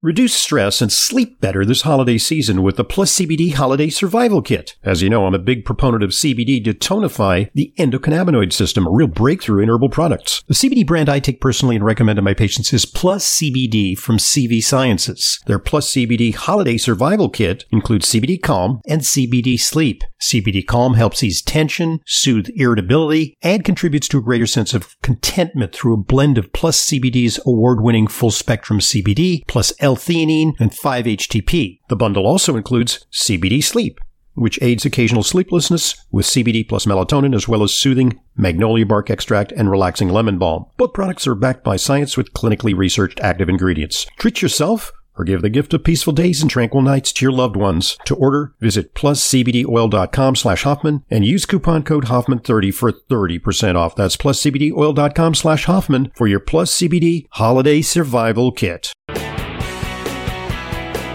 Reduce 0.00 0.32
stress 0.32 0.80
and 0.80 0.92
sleep 0.92 1.40
better 1.40 1.64
this 1.64 1.82
holiday 1.82 2.18
season 2.18 2.62
with 2.62 2.76
the 2.76 2.84
Plus 2.84 3.18
CBD 3.18 3.52
Holiday 3.52 3.88
Survival 3.88 4.40
Kit. 4.40 4.76
As 4.84 5.02
you 5.02 5.10
know, 5.10 5.26
I'm 5.26 5.34
a 5.34 5.40
big 5.40 5.64
proponent 5.64 6.04
of 6.04 6.10
CBD 6.10 6.62
to 6.66 6.72
tonify 6.72 7.50
the 7.52 7.74
endocannabinoid 7.80 8.52
system, 8.52 8.86
a 8.86 8.92
real 8.92 9.08
breakthrough 9.08 9.60
in 9.60 9.68
herbal 9.68 9.88
products. 9.88 10.44
The 10.46 10.54
CBD 10.54 10.86
brand 10.86 11.08
I 11.08 11.18
take 11.18 11.40
personally 11.40 11.74
and 11.74 11.84
recommend 11.84 12.14
to 12.18 12.22
my 12.22 12.32
patients 12.32 12.72
is 12.72 12.86
Plus 12.86 13.40
CBD 13.40 13.98
from 13.98 14.18
CV 14.18 14.62
Sciences. 14.62 15.40
Their 15.46 15.58
Plus 15.58 15.92
CBD 15.92 16.32
Holiday 16.32 16.76
Survival 16.76 17.28
Kit 17.28 17.64
includes 17.72 18.06
CBD 18.06 18.40
Calm 18.40 18.80
and 18.86 19.00
CBD 19.00 19.58
Sleep. 19.58 20.04
CBD 20.22 20.64
Calm 20.64 20.94
helps 20.94 21.24
ease 21.24 21.42
tension, 21.42 21.98
soothe 22.06 22.48
irritability, 22.54 23.36
and 23.42 23.64
contributes 23.64 24.06
to 24.08 24.18
a 24.18 24.22
greater 24.22 24.46
sense 24.46 24.74
of 24.74 24.94
contentment 25.02 25.72
through 25.72 25.94
a 25.94 26.04
blend 26.04 26.38
of 26.38 26.52
Plus 26.52 26.88
CBD's 26.88 27.40
award-winning 27.44 28.06
full 28.06 28.30
spectrum 28.30 28.78
CBD 28.78 29.42
plus 29.48 29.72
L-theanine, 29.88 30.52
and 30.60 30.70
5-HTP. 30.70 31.80
The 31.88 31.96
bundle 31.96 32.26
also 32.26 32.56
includes 32.56 33.06
CBD 33.10 33.64
Sleep, 33.64 33.98
which 34.34 34.60
aids 34.60 34.84
occasional 34.84 35.22
sleeplessness 35.22 35.96
with 36.10 36.26
CBD 36.26 36.68
plus 36.68 36.84
melatonin 36.84 37.34
as 37.34 37.48
well 37.48 37.62
as 37.62 37.72
soothing 37.72 38.20
magnolia 38.36 38.84
bark 38.84 39.08
extract 39.08 39.50
and 39.52 39.70
relaxing 39.70 40.10
lemon 40.10 40.36
balm. 40.36 40.66
Both 40.76 40.92
products 40.92 41.26
are 41.26 41.34
backed 41.34 41.64
by 41.64 41.76
science 41.76 42.18
with 42.18 42.34
clinically 42.34 42.76
researched 42.76 43.20
active 43.20 43.48
ingredients. 43.48 44.06
Treat 44.18 44.42
yourself 44.42 44.92
or 45.16 45.24
give 45.24 45.42
the 45.42 45.50
gift 45.50 45.72
of 45.74 45.84
peaceful 45.84 46.12
days 46.12 46.42
and 46.42 46.50
tranquil 46.50 46.82
nights 46.82 47.12
to 47.14 47.24
your 47.24 47.32
loved 47.32 47.56
ones. 47.56 47.96
To 48.04 48.14
order, 48.14 48.54
visit 48.60 48.94
pluscbdoil.com 48.94 50.36
slash 50.36 50.62
Hoffman 50.64 51.02
and 51.10 51.24
use 51.24 51.46
coupon 51.46 51.82
code 51.82 52.04
Hoffman30 52.04 52.72
for 52.74 52.92
30% 52.92 53.74
off. 53.74 53.96
That's 53.96 54.16
pluscbdoil.com 54.16 55.34
slash 55.34 55.64
Hoffman 55.64 56.12
for 56.14 56.28
your 56.28 56.40
Plus 56.40 56.72
CBD 56.76 57.26
Holiday 57.32 57.82
Survival 57.82 58.52
Kit. 58.52 58.92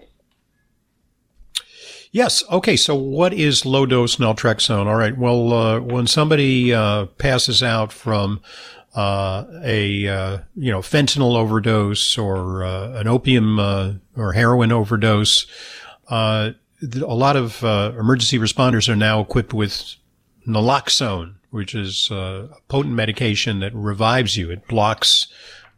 Yes. 2.13 2.45
Okay. 2.51 2.77
So, 2.77 2.95
what 2.95 3.33
is 3.33 3.65
low 3.65 3.87
dose 3.87 4.17
naltrexone? 4.17 4.87
All 4.87 4.97
right. 4.97 5.17
Well, 5.17 5.53
uh, 5.53 5.81
when 5.81 6.07
somebody 6.07 6.73
uh, 6.73 7.07
passes 7.07 7.63
out 7.63 7.91
from 7.91 8.43
uh, 8.95 9.47
a 9.65 10.07
uh, 10.07 10.39
you 10.55 10.71
know 10.71 10.81
fentanyl 10.81 11.37
overdose 11.37 12.19
or 12.19 12.65
uh, 12.65 13.01
an 13.01 13.09
opium 13.09 13.59
uh, 13.59 13.95
or 14.15 14.35
heroin 14.35 14.73
overdose, 14.73 15.47
a 16.11 16.55
lot 16.83 17.37
of 17.37 17.63
emergency 17.63 18.39
responders 18.39 18.91
are 18.91 18.97
now 18.97 19.21
equipped 19.21 19.55
with 19.55 19.95
naloxone, 20.47 21.37
which 21.49 21.75
is 21.75 22.11
a 22.11 22.51
potent 22.69 22.95
medication 22.95 23.61
that 23.61 23.75
revives 23.75 24.37
you. 24.37 24.51
It 24.51 24.69
blocks 24.69 25.29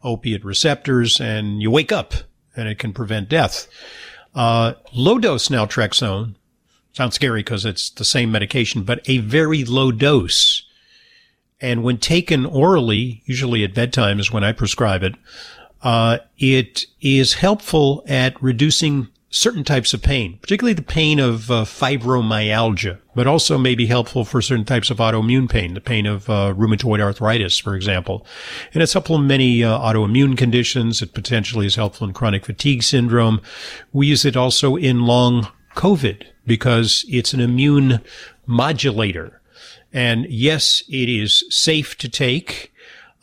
opiate 0.03 0.43
receptors, 0.43 1.21
and 1.21 1.61
you 1.61 1.71
wake 1.71 1.93
up, 1.93 2.13
and 2.57 2.67
it 2.67 2.77
can 2.77 2.91
prevent 2.91 3.29
death. 3.29 3.67
Uh, 4.35 4.73
low 4.93 5.17
dose 5.17 5.47
naltrexone 5.47 6.35
sounds 6.91 7.15
scary 7.15 7.39
because 7.39 7.65
it's 7.65 7.89
the 7.89 8.05
same 8.05 8.31
medication, 8.31 8.83
but 8.83 9.07
a 9.09 9.19
very 9.19 9.63
low 9.63 9.91
dose. 9.91 10.63
And 11.61 11.83
when 11.83 11.97
taken 11.97 12.45
orally, 12.45 13.23
usually 13.25 13.63
at 13.63 13.73
bedtime 13.73 14.19
is 14.19 14.31
when 14.31 14.43
I 14.43 14.51
prescribe 14.51 15.03
it, 15.03 15.15
uh, 15.81 16.17
it 16.37 16.85
is 17.01 17.35
helpful 17.35 18.03
at 18.07 18.41
reducing 18.41 19.07
certain 19.35 19.65
types 19.65 19.93
of 19.93 20.01
pain, 20.01 20.37
particularly 20.41 20.73
the 20.73 20.81
pain 20.81 21.19
of 21.19 21.51
uh, 21.51 21.65
fibromyalgia, 21.65 22.97
but 23.13 23.27
also 23.27 23.57
may 23.57 23.75
be 23.75 23.85
helpful 23.85 24.23
for 24.23 24.41
certain 24.41 24.63
types 24.63 24.89
of 24.89 24.97
autoimmune 24.97 25.49
pain, 25.49 25.73
the 25.73 25.81
pain 25.81 26.05
of 26.05 26.29
uh, 26.29 26.53
rheumatoid 26.55 27.01
arthritis, 27.01 27.57
for 27.57 27.75
example. 27.75 28.25
And 28.73 28.81
it's 28.81 28.93
helpful 28.93 29.17
in 29.17 29.27
many 29.27 29.61
uh, 29.61 29.77
autoimmune 29.77 30.37
conditions. 30.37 31.01
It 31.01 31.13
potentially 31.13 31.65
is 31.65 31.75
helpful 31.75 32.07
in 32.07 32.13
chronic 32.13 32.45
fatigue 32.45 32.81
syndrome. 32.81 33.41
We 33.91 34.07
use 34.07 34.23
it 34.23 34.37
also 34.37 34.77
in 34.77 35.05
long 35.05 35.49
COVID 35.75 36.23
because 36.47 37.03
it's 37.09 37.33
an 37.33 37.41
immune 37.41 37.99
modulator. 38.45 39.41
And 39.91 40.27
yes, 40.29 40.81
it 40.87 41.09
is 41.09 41.43
safe 41.49 41.97
to 41.97 42.07
take. 42.07 42.71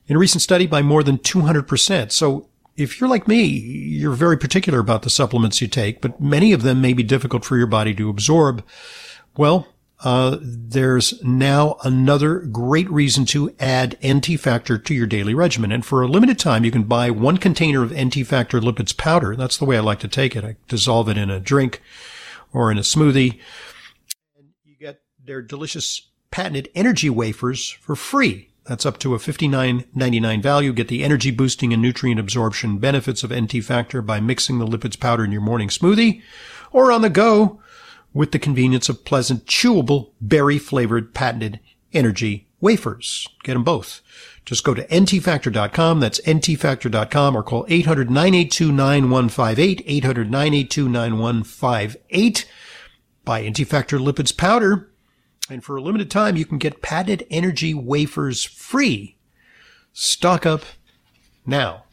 in 0.07 0.15
a 0.15 0.19
recent 0.19 0.41
study 0.41 0.65
by 0.65 0.81
more 0.81 1.03
than 1.03 1.17
200%. 1.17 2.13
So 2.13 2.47
if 2.77 2.99
you're 2.99 3.09
like 3.09 3.27
me, 3.27 3.43
you're 3.43 4.13
very 4.13 4.37
particular 4.37 4.79
about 4.79 5.01
the 5.01 5.09
supplements 5.09 5.61
you 5.61 5.67
take, 5.67 5.99
but 5.99 6.21
many 6.21 6.53
of 6.53 6.63
them 6.63 6.79
may 6.79 6.93
be 6.93 7.03
difficult 7.03 7.43
for 7.43 7.57
your 7.57 7.67
body 7.67 7.93
to 7.95 8.09
absorb. 8.09 8.63
Well, 9.35 9.67
uh, 10.01 10.37
there's 10.41 11.21
now 11.21 11.75
another 11.83 12.39
great 12.39 12.89
reason 12.89 13.25
to 13.25 13.53
add 13.59 13.97
NT 14.05 14.39
Factor 14.39 14.77
to 14.77 14.93
your 14.93 15.07
daily 15.07 15.33
regimen. 15.33 15.73
And 15.73 15.85
for 15.85 16.01
a 16.01 16.07
limited 16.07 16.39
time, 16.39 16.63
you 16.63 16.71
can 16.71 16.83
buy 16.83 17.11
one 17.11 17.37
container 17.37 17.83
of 17.83 17.91
NT 17.91 18.25
Factor 18.25 18.61
lipids 18.61 18.95
powder. 18.95 19.35
That's 19.35 19.57
the 19.57 19.65
way 19.65 19.75
I 19.75 19.81
like 19.81 19.99
to 19.99 20.07
take 20.07 20.37
it. 20.37 20.45
I 20.45 20.55
dissolve 20.69 21.09
it 21.09 21.17
in 21.17 21.29
a 21.29 21.41
drink 21.41 21.81
or 22.53 22.71
in 22.71 22.77
a 22.77 22.81
smoothie 22.81 23.39
their 25.23 25.41
delicious 25.41 26.09
patented 26.31 26.69
energy 26.75 27.09
wafers 27.09 27.69
for 27.69 27.95
free. 27.95 28.49
That's 28.65 28.85
up 28.85 28.99
to 28.99 29.15
a 29.15 29.17
$59.99 29.17 30.43
value. 30.43 30.73
Get 30.73 30.89
the 30.89 31.03
energy 31.03 31.31
boosting 31.31 31.73
and 31.73 31.81
nutrient 31.81 32.19
absorption 32.19 32.77
benefits 32.77 33.23
of 33.23 33.33
NT 33.33 33.63
Factor 33.63 34.01
by 34.01 34.19
mixing 34.19 34.59
the 34.59 34.67
lipids 34.67 34.99
powder 34.99 35.25
in 35.25 35.31
your 35.31 35.41
morning 35.41 35.69
smoothie 35.69 36.21
or 36.71 36.91
on 36.91 37.01
the 37.01 37.09
go 37.09 37.59
with 38.13 38.31
the 38.31 38.39
convenience 38.39 38.89
of 38.89 39.05
pleasant, 39.05 39.45
chewable, 39.45 40.11
berry 40.21 40.59
flavored 40.59 41.13
patented 41.13 41.59
energy 41.93 42.47
wafers. 42.61 43.27
Get 43.43 43.53
them 43.53 43.63
both. 43.63 44.01
Just 44.45 44.63
go 44.63 44.73
to 44.73 44.87
ntfactor.com. 44.87 45.99
That's 45.99 46.21
ntfactor.com 46.21 47.35
or 47.35 47.43
call 47.43 47.65
800-982-9158, 47.65 50.01
800-982-9158. 50.01 52.45
Buy 53.25 53.47
NT 53.47 53.67
Factor 53.67 53.99
Lipids 53.99 54.35
Powder 54.35 54.88
and 55.49 55.63
for 55.63 55.75
a 55.75 55.81
limited 55.81 56.11
time, 56.11 56.37
you 56.37 56.45
can 56.45 56.57
get 56.57 56.81
padded 56.81 57.25
energy 57.29 57.73
wafers 57.73 58.43
free. 58.43 59.15
Stock 59.93 60.45
up 60.45 60.63
now. 61.45 61.83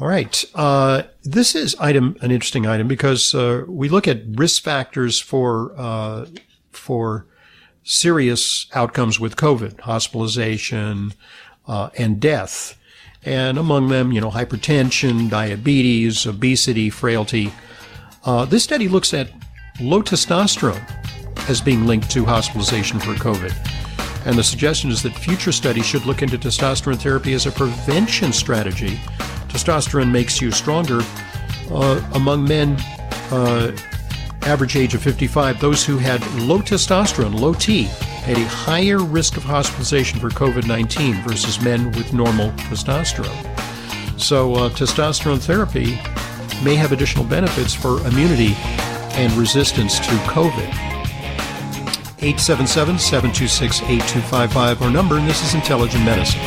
All 0.00 0.06
right. 0.06 0.44
Uh, 0.54 1.02
this 1.24 1.54
is 1.54 1.74
item 1.76 2.16
an 2.20 2.30
interesting 2.30 2.66
item 2.66 2.86
because 2.86 3.34
uh, 3.34 3.64
we 3.66 3.88
look 3.88 4.06
at 4.06 4.22
risk 4.34 4.62
factors 4.62 5.18
for 5.18 5.74
uh, 5.76 6.26
for 6.70 7.26
serious 7.82 8.66
outcomes 8.74 9.18
with 9.18 9.36
COVID, 9.36 9.80
hospitalization, 9.80 11.14
uh, 11.66 11.90
and 11.98 12.20
death, 12.20 12.78
and 13.24 13.58
among 13.58 13.88
them, 13.88 14.12
you 14.12 14.20
know, 14.20 14.30
hypertension, 14.30 15.28
diabetes, 15.28 16.26
obesity, 16.26 16.90
frailty. 16.90 17.52
Uh, 18.24 18.44
this 18.44 18.62
study 18.62 18.88
looks 18.88 19.12
at 19.12 19.30
low 19.80 20.02
testosterone 20.02 20.97
as 21.48 21.60
being 21.60 21.86
linked 21.86 22.10
to 22.10 22.24
hospitalization 22.24 22.98
for 22.98 23.14
COVID. 23.14 23.52
And 24.26 24.36
the 24.36 24.44
suggestion 24.44 24.90
is 24.90 25.02
that 25.02 25.14
future 25.14 25.52
studies 25.52 25.86
should 25.86 26.04
look 26.04 26.22
into 26.22 26.38
testosterone 26.38 26.98
therapy 26.98 27.32
as 27.32 27.46
a 27.46 27.50
prevention 27.50 28.32
strategy. 28.32 28.96
Testosterone 29.48 30.10
makes 30.10 30.40
you 30.40 30.50
stronger. 30.50 31.00
Uh, 31.70 32.02
among 32.14 32.44
men, 32.44 32.76
uh, 33.30 33.76
average 34.42 34.76
age 34.76 34.94
of 34.94 35.02
55, 35.02 35.60
those 35.60 35.84
who 35.84 35.98
had 35.98 36.20
low 36.36 36.58
testosterone, 36.58 37.38
low 37.38 37.54
T, 37.54 37.84
had 38.24 38.36
a 38.36 38.44
higher 38.44 38.98
risk 38.98 39.36
of 39.36 39.44
hospitalization 39.44 40.20
for 40.20 40.28
COVID 40.28 40.66
19 40.66 41.22
versus 41.22 41.60
men 41.62 41.90
with 41.92 42.12
normal 42.12 42.50
testosterone. 42.52 44.20
So, 44.20 44.54
uh, 44.54 44.68
testosterone 44.70 45.40
therapy 45.40 45.98
may 46.62 46.74
have 46.74 46.92
additional 46.92 47.24
benefits 47.24 47.72
for 47.72 48.06
immunity 48.06 48.54
and 49.12 49.32
resistance 49.34 49.98
to 50.00 50.12
COVID. 50.26 50.87
877 52.20 52.98
726 52.98 53.82
8255, 53.82 54.82
our 54.82 54.90
number, 54.90 55.18
and 55.18 55.28
this 55.28 55.44
is 55.44 55.54
Intelligent 55.54 56.04
Medicine. 56.04 56.40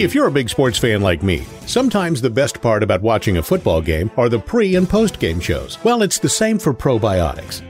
If 0.00 0.14
you're 0.14 0.28
a 0.28 0.30
big 0.30 0.48
sports 0.48 0.78
fan 0.78 1.02
like 1.02 1.22
me, 1.22 1.44
sometimes 1.66 2.22
the 2.22 2.30
best 2.30 2.62
part 2.62 2.82
about 2.82 3.02
watching 3.02 3.36
a 3.36 3.42
football 3.42 3.82
game 3.82 4.10
are 4.16 4.30
the 4.30 4.38
pre 4.38 4.76
and 4.76 4.88
post 4.88 5.20
game 5.20 5.38
shows. 5.38 5.76
Well, 5.84 6.00
it's 6.00 6.18
the 6.18 6.26
same 6.26 6.58
for 6.58 6.72
probiotics. 6.72 7.69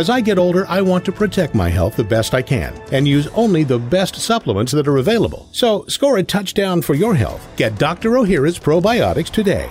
As 0.00 0.08
I 0.08 0.22
get 0.22 0.38
older, 0.38 0.66
I 0.66 0.80
want 0.80 1.04
to 1.04 1.12
protect 1.12 1.54
my 1.54 1.68
health 1.68 1.96
the 1.96 2.04
best 2.04 2.32
I 2.32 2.40
can 2.40 2.72
and 2.90 3.06
use 3.06 3.26
only 3.34 3.64
the 3.64 3.78
best 3.78 4.16
supplements 4.16 4.72
that 4.72 4.88
are 4.88 4.96
available. 4.96 5.46
So 5.52 5.84
score 5.88 6.16
a 6.16 6.22
touchdown 6.22 6.80
for 6.80 6.94
your 6.94 7.14
health. 7.14 7.46
Get 7.56 7.76
Dr. 7.76 8.12
Ohhira's 8.12 8.58
probiotics 8.58 9.28
today. 9.28 9.68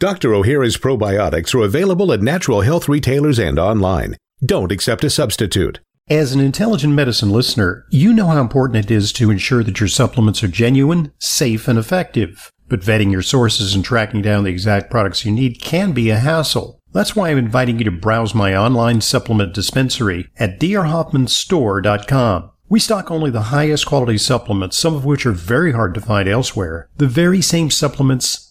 Dr. 0.00 0.30
Ohhira's 0.30 0.76
probiotics 0.76 1.54
are 1.54 1.64
available 1.64 2.12
at 2.12 2.22
natural 2.22 2.62
health 2.62 2.88
retailers 2.88 3.38
and 3.38 3.56
online. 3.60 4.16
Don't 4.44 4.72
accept 4.72 5.04
a 5.04 5.10
substitute. 5.10 5.78
As 6.10 6.32
an 6.32 6.40
intelligent 6.40 6.92
medicine 6.92 7.30
listener, 7.30 7.84
you 7.90 8.12
know 8.12 8.26
how 8.26 8.40
important 8.40 8.84
it 8.84 8.90
is 8.90 9.12
to 9.12 9.30
ensure 9.30 9.62
that 9.62 9.78
your 9.78 9.88
supplements 9.88 10.42
are 10.42 10.48
genuine, 10.48 11.12
safe, 11.20 11.68
and 11.68 11.78
effective. 11.78 12.50
But 12.68 12.80
vetting 12.80 13.10
your 13.10 13.22
sources 13.22 13.74
and 13.74 13.84
tracking 13.84 14.22
down 14.22 14.44
the 14.44 14.50
exact 14.50 14.90
products 14.90 15.24
you 15.24 15.32
need 15.32 15.60
can 15.60 15.92
be 15.92 16.10
a 16.10 16.18
hassle. 16.18 16.80
That's 16.92 17.14
why 17.14 17.30
I'm 17.30 17.38
inviting 17.38 17.78
you 17.78 17.84
to 17.84 17.90
browse 17.90 18.34
my 18.34 18.56
online 18.56 19.00
supplement 19.00 19.54
dispensary 19.54 20.28
at 20.38 20.58
drhoffmanstore.com. 20.58 22.50
We 22.70 22.80
stock 22.80 23.10
only 23.10 23.30
the 23.30 23.44
highest 23.44 23.86
quality 23.86 24.18
supplements, 24.18 24.76
some 24.76 24.94
of 24.94 25.04
which 25.04 25.24
are 25.24 25.32
very 25.32 25.72
hard 25.72 25.94
to 25.94 26.02
find 26.02 26.28
elsewhere. 26.28 26.90
The 26.98 27.06
very 27.06 27.40
same 27.40 27.70
supplements 27.70 28.47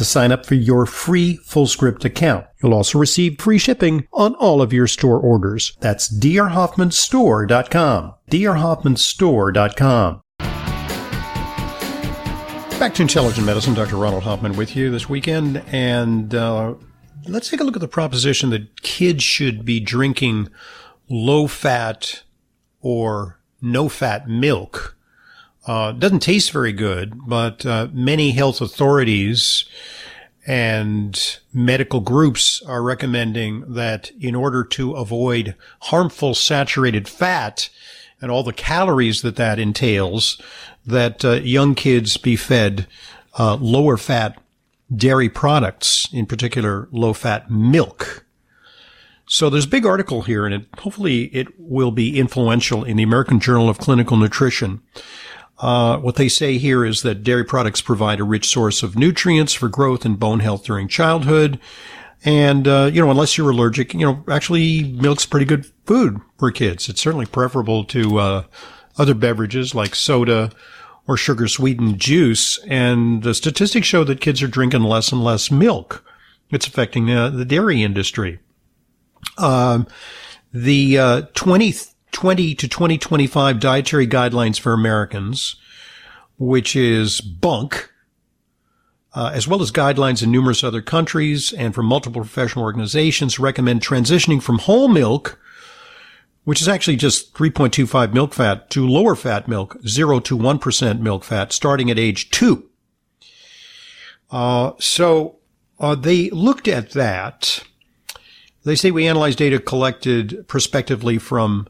to 0.00 0.04
sign 0.06 0.32
up 0.32 0.46
for 0.46 0.54
your 0.54 0.86
free 0.86 1.38
FullScript 1.44 2.06
account. 2.06 2.46
You'll 2.62 2.72
also 2.72 2.98
receive 2.98 3.38
free 3.38 3.58
shipping 3.58 4.08
on 4.14 4.34
all 4.36 4.62
of 4.62 4.72
your 4.72 4.86
store 4.86 5.20
orders. 5.20 5.76
That's 5.80 6.08
drhoffmanstore.com. 6.08 8.14
drhoffmanstore.com. 8.30 10.20
Back 12.78 12.94
to 12.94 13.02
Intelligent 13.02 13.44
Medicine, 13.44 13.74
Dr. 13.74 13.96
Ronald 13.96 14.22
Hoffman 14.22 14.56
with 14.56 14.74
you 14.74 14.90
this 14.90 15.06
weekend, 15.06 15.62
and 15.70 16.34
uh, 16.34 16.72
let's 17.28 17.50
take 17.50 17.60
a 17.60 17.64
look 17.64 17.76
at 17.76 17.82
the 17.82 17.88
proposition 17.88 18.48
that 18.50 18.80
kids 18.80 19.22
should 19.22 19.66
be 19.66 19.80
drinking 19.80 20.48
low 21.10 21.46
fat 21.46 22.22
or 22.80 23.38
no 23.60 23.90
fat 23.90 24.28
milk. 24.28 24.96
Uh, 25.66 25.92
doesn't 25.92 26.20
taste 26.20 26.52
very 26.52 26.72
good, 26.72 27.26
but 27.26 27.66
uh, 27.66 27.88
many 27.92 28.30
health 28.30 28.60
authorities 28.60 29.66
and 30.46 31.38
medical 31.52 32.00
groups 32.00 32.62
are 32.66 32.82
recommending 32.82 33.74
that 33.74 34.10
in 34.20 34.34
order 34.34 34.64
to 34.64 34.92
avoid 34.92 35.54
harmful 35.82 36.34
saturated 36.34 37.06
fat 37.06 37.68
and 38.22 38.30
all 38.30 38.42
the 38.42 38.52
calories 38.52 39.22
that 39.22 39.36
that 39.36 39.58
entails, 39.58 40.40
that 40.86 41.24
uh, 41.24 41.32
young 41.32 41.74
kids 41.74 42.16
be 42.16 42.36
fed 42.36 42.86
uh, 43.38 43.56
lower 43.56 43.96
fat 43.96 44.40
dairy 44.94 45.28
products, 45.28 46.08
in 46.12 46.26
particular 46.26 46.88
low 46.90 47.12
fat 47.12 47.50
milk. 47.50 48.24
So 49.26 49.48
there's 49.48 49.66
a 49.66 49.68
big 49.68 49.86
article 49.86 50.22
here, 50.22 50.44
and 50.44 50.54
it, 50.54 50.66
hopefully 50.78 51.24
it 51.26 51.48
will 51.58 51.92
be 51.92 52.18
influential 52.18 52.82
in 52.82 52.96
the 52.96 53.04
American 53.04 53.38
Journal 53.38 53.68
of 53.68 53.78
Clinical 53.78 54.16
Nutrition. 54.16 54.82
Uh, 55.60 55.98
what 55.98 56.16
they 56.16 56.28
say 56.28 56.56
here 56.56 56.84
is 56.84 57.02
that 57.02 57.22
dairy 57.22 57.44
products 57.44 57.82
provide 57.82 58.18
a 58.18 58.24
rich 58.24 58.48
source 58.48 58.82
of 58.82 58.96
nutrients 58.96 59.52
for 59.52 59.68
growth 59.68 60.06
and 60.06 60.18
bone 60.18 60.40
health 60.40 60.64
during 60.64 60.88
childhood. 60.88 61.60
And, 62.24 62.66
uh, 62.66 62.90
you 62.92 63.00
know, 63.00 63.10
unless 63.10 63.36
you're 63.36 63.50
allergic, 63.50 63.92
you 63.92 64.00
know, 64.00 64.24
actually 64.28 64.84
milk's 64.84 65.26
pretty 65.26 65.46
good 65.46 65.66
food 65.86 66.20
for 66.38 66.50
kids. 66.50 66.88
It's 66.88 67.00
certainly 67.00 67.26
preferable 67.26 67.84
to, 67.84 68.18
uh, 68.18 68.44
other 68.98 69.14
beverages 69.14 69.74
like 69.74 69.94
soda 69.94 70.50
or 71.06 71.16
sugar 71.16 71.46
sweetened 71.46 71.98
juice. 71.98 72.58
And 72.66 73.22
the 73.22 73.34
statistics 73.34 73.86
show 73.86 74.04
that 74.04 74.20
kids 74.20 74.42
are 74.42 74.48
drinking 74.48 74.82
less 74.82 75.12
and 75.12 75.22
less 75.22 75.50
milk. 75.50 76.04
It's 76.50 76.66
affecting 76.66 77.06
the, 77.06 77.30
the 77.30 77.44
dairy 77.44 77.82
industry. 77.82 78.40
Um, 79.38 79.86
the, 80.52 80.98
uh, 80.98 81.22
20th 81.34 81.94
20 82.12 82.54
to 82.54 82.68
2025 82.68 83.60
dietary 83.60 84.06
guidelines 84.06 84.58
for 84.58 84.72
Americans, 84.72 85.56
which 86.38 86.74
is 86.74 87.20
bunk, 87.20 87.90
uh, 89.14 89.30
as 89.34 89.48
well 89.48 89.62
as 89.62 89.72
guidelines 89.72 90.22
in 90.22 90.30
numerous 90.30 90.62
other 90.62 90.82
countries 90.82 91.52
and 91.52 91.74
from 91.74 91.86
multiple 91.86 92.22
professional 92.22 92.64
organizations 92.64 93.38
recommend 93.38 93.80
transitioning 93.80 94.42
from 94.42 94.58
whole 94.58 94.88
milk, 94.88 95.38
which 96.44 96.60
is 96.60 96.68
actually 96.68 96.96
just 96.96 97.34
3.25 97.34 98.12
milk 98.12 98.32
fat 98.32 98.70
to 98.70 98.86
lower 98.86 99.14
fat 99.14 99.48
milk, 99.48 99.76
0 99.86 100.20
to 100.20 100.38
1% 100.38 101.00
milk 101.00 101.24
fat 101.24 101.52
starting 101.52 101.90
at 101.90 101.98
age 101.98 102.30
two. 102.30 102.68
Uh, 104.30 104.72
so, 104.78 105.36
uh, 105.80 105.94
they 105.94 106.30
looked 106.30 106.68
at 106.68 106.90
that. 106.90 107.64
They 108.64 108.76
say 108.76 108.90
we 108.90 109.08
analyzed 109.08 109.38
data 109.38 109.58
collected 109.58 110.46
prospectively 110.46 111.18
from 111.18 111.66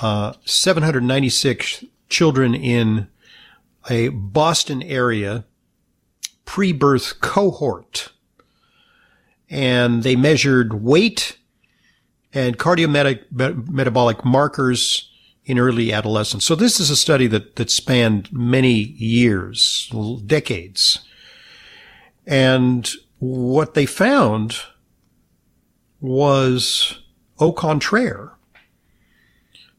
uh, 0.00 0.34
796 0.44 1.84
children 2.08 2.54
in 2.54 3.08
a 3.90 4.08
Boston 4.08 4.82
area 4.82 5.44
pre-birth 6.44 7.20
cohort. 7.20 8.12
And 9.48 10.02
they 10.02 10.16
measured 10.16 10.82
weight, 10.82 11.38
and 12.32 12.58
cardiometabolic 12.58 14.24
markers 14.24 15.10
in 15.44 15.58
early 15.58 15.92
adolescence. 15.92 16.44
So 16.44 16.54
this 16.54 16.80
is 16.80 16.88
a 16.90 16.96
study 16.96 17.26
that, 17.26 17.56
that 17.56 17.70
spanned 17.70 18.32
many 18.32 18.72
years, 18.72 19.92
decades. 20.24 21.00
And 22.26 22.90
what 23.18 23.74
they 23.74 23.86
found 23.86 24.56
was 26.00 27.00
au 27.38 27.52
contraire. 27.52 28.32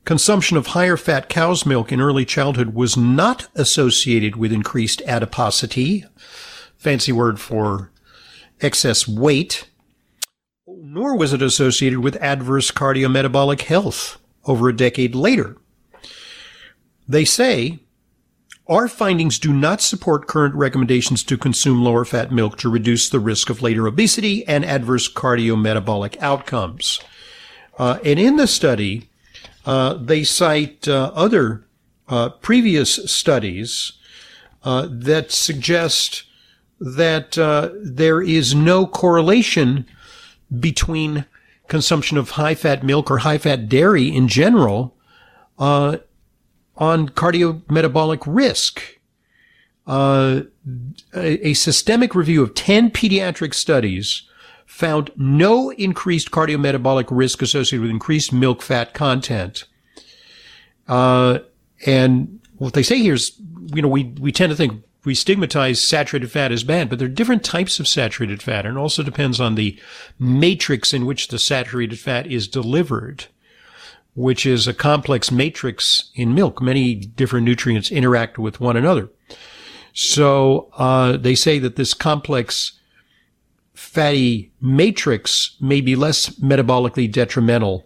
Consumption 0.05 0.57
of 0.57 0.67
higher 0.67 0.97
fat 0.97 1.29
cow's 1.29 1.65
milk 1.65 1.91
in 1.91 2.01
early 2.01 2.25
childhood 2.25 2.73
was 2.73 2.97
not 2.97 3.47
associated 3.55 4.35
with 4.35 4.51
increased 4.51 5.01
adiposity, 5.03 6.03
fancy 6.75 7.13
word 7.13 7.39
for 7.39 7.89
excess 8.59 9.07
weight, 9.07 9.69
nor 10.67 11.15
was 11.15 11.31
it 11.31 11.41
associated 11.41 11.99
with 11.99 12.17
adverse 12.17 12.69
cardiometabolic 12.69 13.61
health 13.61 14.19
over 14.45 14.67
a 14.67 14.75
decade 14.75 15.15
later. 15.15 15.55
They 17.07 17.23
say, 17.23 17.79
our 18.67 18.89
findings 18.89 19.39
do 19.39 19.53
not 19.53 19.81
support 19.81 20.27
current 20.27 20.55
recommendations 20.55 21.23
to 21.23 21.37
consume 21.37 21.83
lower 21.83 22.03
fat 22.03 22.31
milk 22.31 22.57
to 22.57 22.69
reduce 22.69 23.09
the 23.09 23.19
risk 23.19 23.49
of 23.49 23.61
later 23.61 23.87
obesity 23.87 24.45
and 24.47 24.65
adverse 24.65 25.11
cardiometabolic 25.11 26.17
outcomes. 26.19 26.99
Uh, 27.77 27.99
and 28.03 28.19
in 28.19 28.35
the 28.35 28.47
study, 28.47 29.09
they 29.65 30.23
cite 30.23 30.87
uh, 30.87 31.11
other 31.13 31.65
uh, 32.07 32.29
previous 32.29 32.95
studies 33.11 33.93
uh, 34.63 34.87
that 34.89 35.31
suggest 35.31 36.23
that 36.79 37.37
uh, 37.37 37.69
there 37.81 38.21
is 38.21 38.53
no 38.53 38.85
correlation 38.85 39.85
between 40.59 41.25
consumption 41.67 42.17
of 42.17 42.31
high 42.31 42.55
fat 42.55 42.83
milk 42.83 43.09
or 43.09 43.19
high 43.19 43.37
fat 43.37 43.69
dairy 43.69 44.13
in 44.13 44.27
general 44.27 44.95
uh, 45.57 45.97
on 46.77 47.09
cardiometabolic 47.09 48.23
risk. 48.27 48.99
Uh, 49.85 50.41
a, 51.13 51.47
a, 51.49 51.53
systemic 51.53 52.15
review 52.15 52.41
of 52.41 52.53
10 52.53 52.89
pediatric 52.91 53.53
studies 53.53 54.21
found 54.65 55.11
no 55.15 55.71
increased 55.71 56.31
cardiometabolic 56.31 57.07
risk 57.09 57.41
associated 57.41 57.81
with 57.81 57.91
increased 57.91 58.33
milk 58.33 58.61
fat 58.61 58.93
content. 58.93 59.65
Uh, 60.87 61.39
and 61.85 62.39
what 62.57 62.73
they 62.73 62.83
say 62.83 62.97
here 62.97 63.13
is, 63.13 63.33
you 63.73 63.81
know, 63.81 63.87
we, 63.87 64.05
we 64.19 64.31
tend 64.31 64.49
to 64.49 64.55
think 64.55 64.83
we 65.05 65.13
stigmatize 65.13 65.81
saturated 65.81 66.31
fat 66.31 66.51
as 66.51 66.63
bad, 66.63 66.89
but 66.89 66.97
there 66.97 67.07
are 67.07 67.11
different 67.11 67.43
types 67.43 67.79
of 67.79 67.87
saturated 67.87 68.41
fat 68.41 68.65
and 68.65 68.77
it 68.77 68.79
also 68.79 69.03
depends 69.03 69.39
on 69.39 69.55
the 69.55 69.77
matrix 70.17 70.93
in 70.93 71.05
which 71.05 71.27
the 71.27 71.39
saturated 71.39 71.99
fat 71.99 72.25
is 72.25 72.47
delivered, 72.47 73.25
which 74.15 74.45
is 74.45 74.67
a 74.67 74.73
complex 74.73 75.29
matrix 75.29 76.09
in 76.15 76.33
milk. 76.33 76.61
Many 76.61 76.95
different 76.95 77.45
nutrients 77.45 77.91
interact 77.91 78.37
with 78.37 78.61
one 78.61 78.77
another. 78.77 79.09
So, 79.93 80.69
uh, 80.73 81.17
they 81.17 81.35
say 81.35 81.59
that 81.59 81.75
this 81.75 81.93
complex 81.93 82.79
fatty 83.73 84.51
matrix 84.61 85.55
may 85.59 85.81
be 85.81 85.95
less 85.95 86.29
metabolically 86.39 87.11
detrimental, 87.11 87.85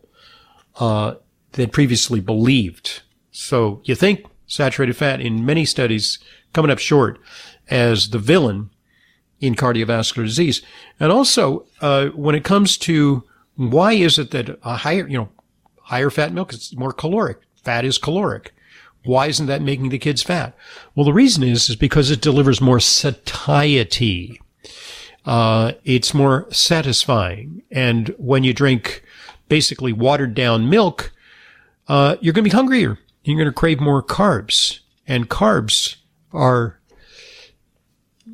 uh, 0.79 1.15
than 1.53 1.69
previously 1.69 2.19
believed. 2.19 3.01
So 3.31 3.81
you 3.83 3.95
think 3.95 4.25
saturated 4.47 4.95
fat 4.95 5.21
in 5.21 5.45
many 5.45 5.65
studies 5.65 6.19
coming 6.53 6.71
up 6.71 6.79
short 6.79 7.19
as 7.69 8.09
the 8.09 8.19
villain 8.19 8.69
in 9.39 9.55
cardiovascular 9.55 10.25
disease. 10.25 10.61
And 10.99 11.11
also, 11.11 11.65
uh, 11.81 12.07
when 12.07 12.35
it 12.35 12.43
comes 12.43 12.77
to 12.79 13.23
why 13.55 13.93
is 13.93 14.17
it 14.17 14.31
that 14.31 14.57
a 14.63 14.77
higher, 14.77 15.07
you 15.07 15.17
know, 15.17 15.29
higher 15.81 16.09
fat 16.09 16.33
milk 16.33 16.53
is 16.53 16.75
more 16.75 16.93
caloric? 16.93 17.39
Fat 17.63 17.85
is 17.85 17.97
caloric. 17.97 18.53
Why 19.03 19.27
isn't 19.27 19.45
that 19.47 19.61
making 19.61 19.89
the 19.89 19.99
kids 19.99 20.21
fat? 20.21 20.55
Well, 20.95 21.05
the 21.05 21.13
reason 21.13 21.43
is, 21.43 21.69
is 21.69 21.75
because 21.75 22.11
it 22.11 22.21
delivers 22.21 22.59
more 22.59 22.79
satiety. 22.79 24.41
Uh, 25.27 25.73
it's 25.83 26.13
more 26.13 26.47
satisfying. 26.51 27.61
And 27.69 28.15
when 28.17 28.45
you 28.45 28.53
drink 28.53 29.03
basically 29.49 29.91
watered 29.91 30.33
down 30.33 30.69
milk, 30.69 31.11
uh, 31.89 32.15
you're 32.21 32.33
going 32.33 32.45
to 32.45 32.49
be 32.49 32.55
hungrier. 32.55 32.97
You're 33.25 33.35
going 33.35 33.45
to 33.45 33.51
crave 33.51 33.81
more 33.81 34.01
carbs. 34.01 34.79
And 35.05 35.29
carbs 35.29 35.97
are 36.31 36.79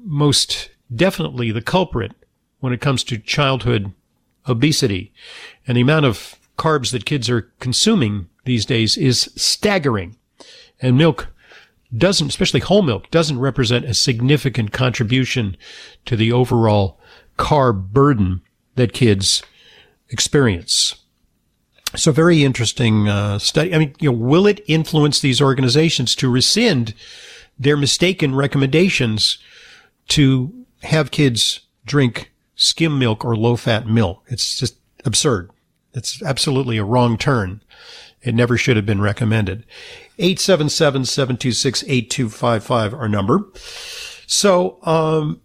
most 0.04 0.70
definitely 0.96 1.52
the 1.52 1.64
culprit 1.64 2.12
when 2.60 2.74
it 2.74 2.82
comes 2.82 3.04
to 3.06 3.18
childhood 3.18 3.92
obesity. 4.48 5.12
And 5.66 5.76
the 5.78 5.82
amount 5.82 6.06
of 6.06 6.36
carbs 6.60 6.92
that 6.92 7.06
kids 7.06 7.28
are 7.28 7.52
consuming 7.60 8.30
these 8.46 8.68
days 8.68 8.98
is 8.98 9.32
staggering. 9.36 10.16
And 10.80 10.96
milk 10.96 11.33
doesn't, 11.96 12.28
especially 12.28 12.60
whole 12.60 12.82
milk, 12.82 13.10
doesn't 13.12 13.40
represent 13.40 13.86
a 13.86 13.94
significant 13.94 14.72
contribution 14.72 15.58
to 16.06 16.16
the 16.16 16.32
overall 16.32 17.00
carb 17.38 17.90
burden 17.90 18.42
that 18.76 18.94
kids 18.94 19.44
experience. 20.10 20.96
So 21.96 22.12
very 22.12 22.44
interesting 22.44 23.08
uh, 23.08 23.38
study. 23.38 23.74
I 23.74 23.78
mean, 23.78 23.96
you 24.00 24.12
know, 24.12 24.18
will 24.18 24.48
it 24.48 24.64
influence 24.68 25.20
these 25.20 25.42
organizations 25.42 26.16
to 26.16 26.30
rescind 26.30 26.96
their 27.60 27.78
mistaken 27.78 28.34
recommendations 28.34 29.38
to 30.10 30.66
have 30.82 31.12
kids 31.12 31.62
drink 31.86 32.32
skim 32.56 32.98
milk 32.98 33.24
or 33.24 33.36
low 33.36 33.56
fat 33.56 33.88
milk? 33.88 34.24
It's 34.28 34.58
just 34.58 34.78
absurd. 35.06 35.52
It's 35.94 36.24
absolutely 36.24 36.78
a 36.78 36.84
wrong 36.84 37.18
turn. 37.18 37.62
It 38.24 38.36
never 38.36 38.58
should 38.58 38.78
have 38.78 38.86
been 38.86 39.02
recommended. 39.02 39.66
877-726-8255 40.20 42.94
our 42.94 43.10
number. 43.10 43.46
So, 44.26 44.78
um, 44.84 45.42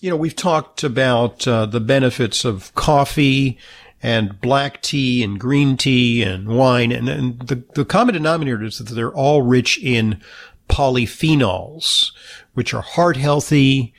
you 0.00 0.08
know, 0.10 0.16
we've 0.16 0.36
talked 0.36 0.82
about 0.82 1.46
uh, 1.46 1.66
the 1.66 1.80
benefits 1.80 2.44
of 2.44 2.74
coffee 2.74 3.58
and 4.02 4.40
black 4.40 4.82
tea 4.82 5.22
and 5.22 5.38
green 5.40 5.76
tea 5.76 6.22
and 6.22 6.48
wine. 6.48 6.90
And, 6.92 7.08
and 7.08 7.38
the, 7.40 7.62
the 7.74 7.84
common 7.84 8.14
denominator 8.14 8.64
is 8.64 8.78
that 8.78 8.92
they're 8.92 9.12
all 9.12 9.42
rich 9.42 9.78
in 9.82 10.20
polyphenols, 10.68 12.12
which 12.54 12.74
are 12.74 12.82
heart 12.82 13.16
healthy 13.16 13.94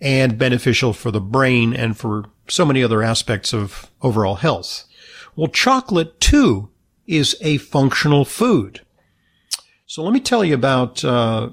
and 0.00 0.38
beneficial 0.38 0.92
for 0.92 1.10
the 1.10 1.20
brain 1.20 1.74
and 1.74 1.96
for 1.96 2.26
so 2.48 2.64
many 2.64 2.82
other 2.82 3.02
aspects 3.02 3.54
of 3.54 3.90
overall 4.02 4.36
health. 4.36 4.84
Well, 5.36 5.48
chocolate 5.48 6.20
too 6.20 6.70
is 7.06 7.36
a 7.40 7.58
functional 7.58 8.24
food. 8.24 8.80
So 9.86 10.02
let 10.02 10.12
me 10.12 10.20
tell 10.20 10.44
you 10.44 10.54
about 10.54 11.04
uh, 11.04 11.50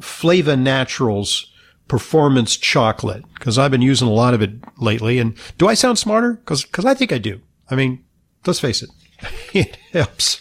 Flava 0.00 0.56
Naturals 0.56 1.52
performance 1.88 2.56
chocolate 2.56 3.24
because 3.34 3.58
I've 3.58 3.70
been 3.70 3.82
using 3.82 4.06
a 4.06 4.12
lot 4.12 4.34
of 4.34 4.42
it 4.42 4.52
lately. 4.78 5.18
And 5.18 5.34
do 5.56 5.66
I 5.66 5.74
sound 5.74 5.98
smarter? 5.98 6.34
Because 6.34 6.64
because 6.64 6.84
I 6.84 6.94
think 6.94 7.12
I 7.12 7.18
do. 7.18 7.40
I 7.70 7.74
mean, 7.74 8.04
let's 8.46 8.60
face 8.60 8.82
it, 8.82 8.90
it 9.54 9.76
helps. 9.92 10.40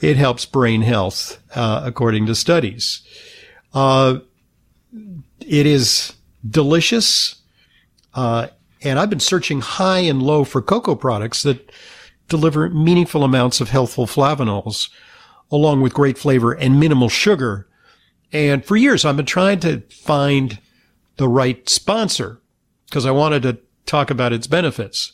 It 0.00 0.16
helps 0.16 0.44
brain 0.46 0.82
health 0.82 1.42
uh, 1.54 1.82
according 1.84 2.26
to 2.26 2.34
studies. 2.34 3.02
Uh, 3.72 4.20
it 5.40 5.66
is 5.66 6.14
delicious, 6.48 7.36
uh, 8.14 8.48
and 8.82 8.98
I've 8.98 9.10
been 9.10 9.20
searching 9.20 9.60
high 9.60 10.00
and 10.00 10.22
low 10.22 10.44
for 10.44 10.60
cocoa 10.60 10.94
products 10.94 11.42
that 11.44 11.70
deliver 12.30 12.70
meaningful 12.70 13.22
amounts 13.22 13.60
of 13.60 13.68
healthful 13.68 14.06
flavonols, 14.06 14.88
along 15.50 15.82
with 15.82 15.92
great 15.92 16.16
flavor 16.16 16.52
and 16.52 16.80
minimal 16.80 17.10
sugar. 17.10 17.68
And 18.32 18.64
for 18.64 18.76
years, 18.76 19.04
I've 19.04 19.16
been 19.16 19.26
trying 19.26 19.60
to 19.60 19.80
find 19.90 20.58
the 21.16 21.28
right 21.28 21.68
sponsor 21.68 22.40
because 22.86 23.04
I 23.04 23.10
wanted 23.10 23.42
to 23.42 23.58
talk 23.84 24.10
about 24.10 24.32
its 24.32 24.46
benefits. 24.46 25.12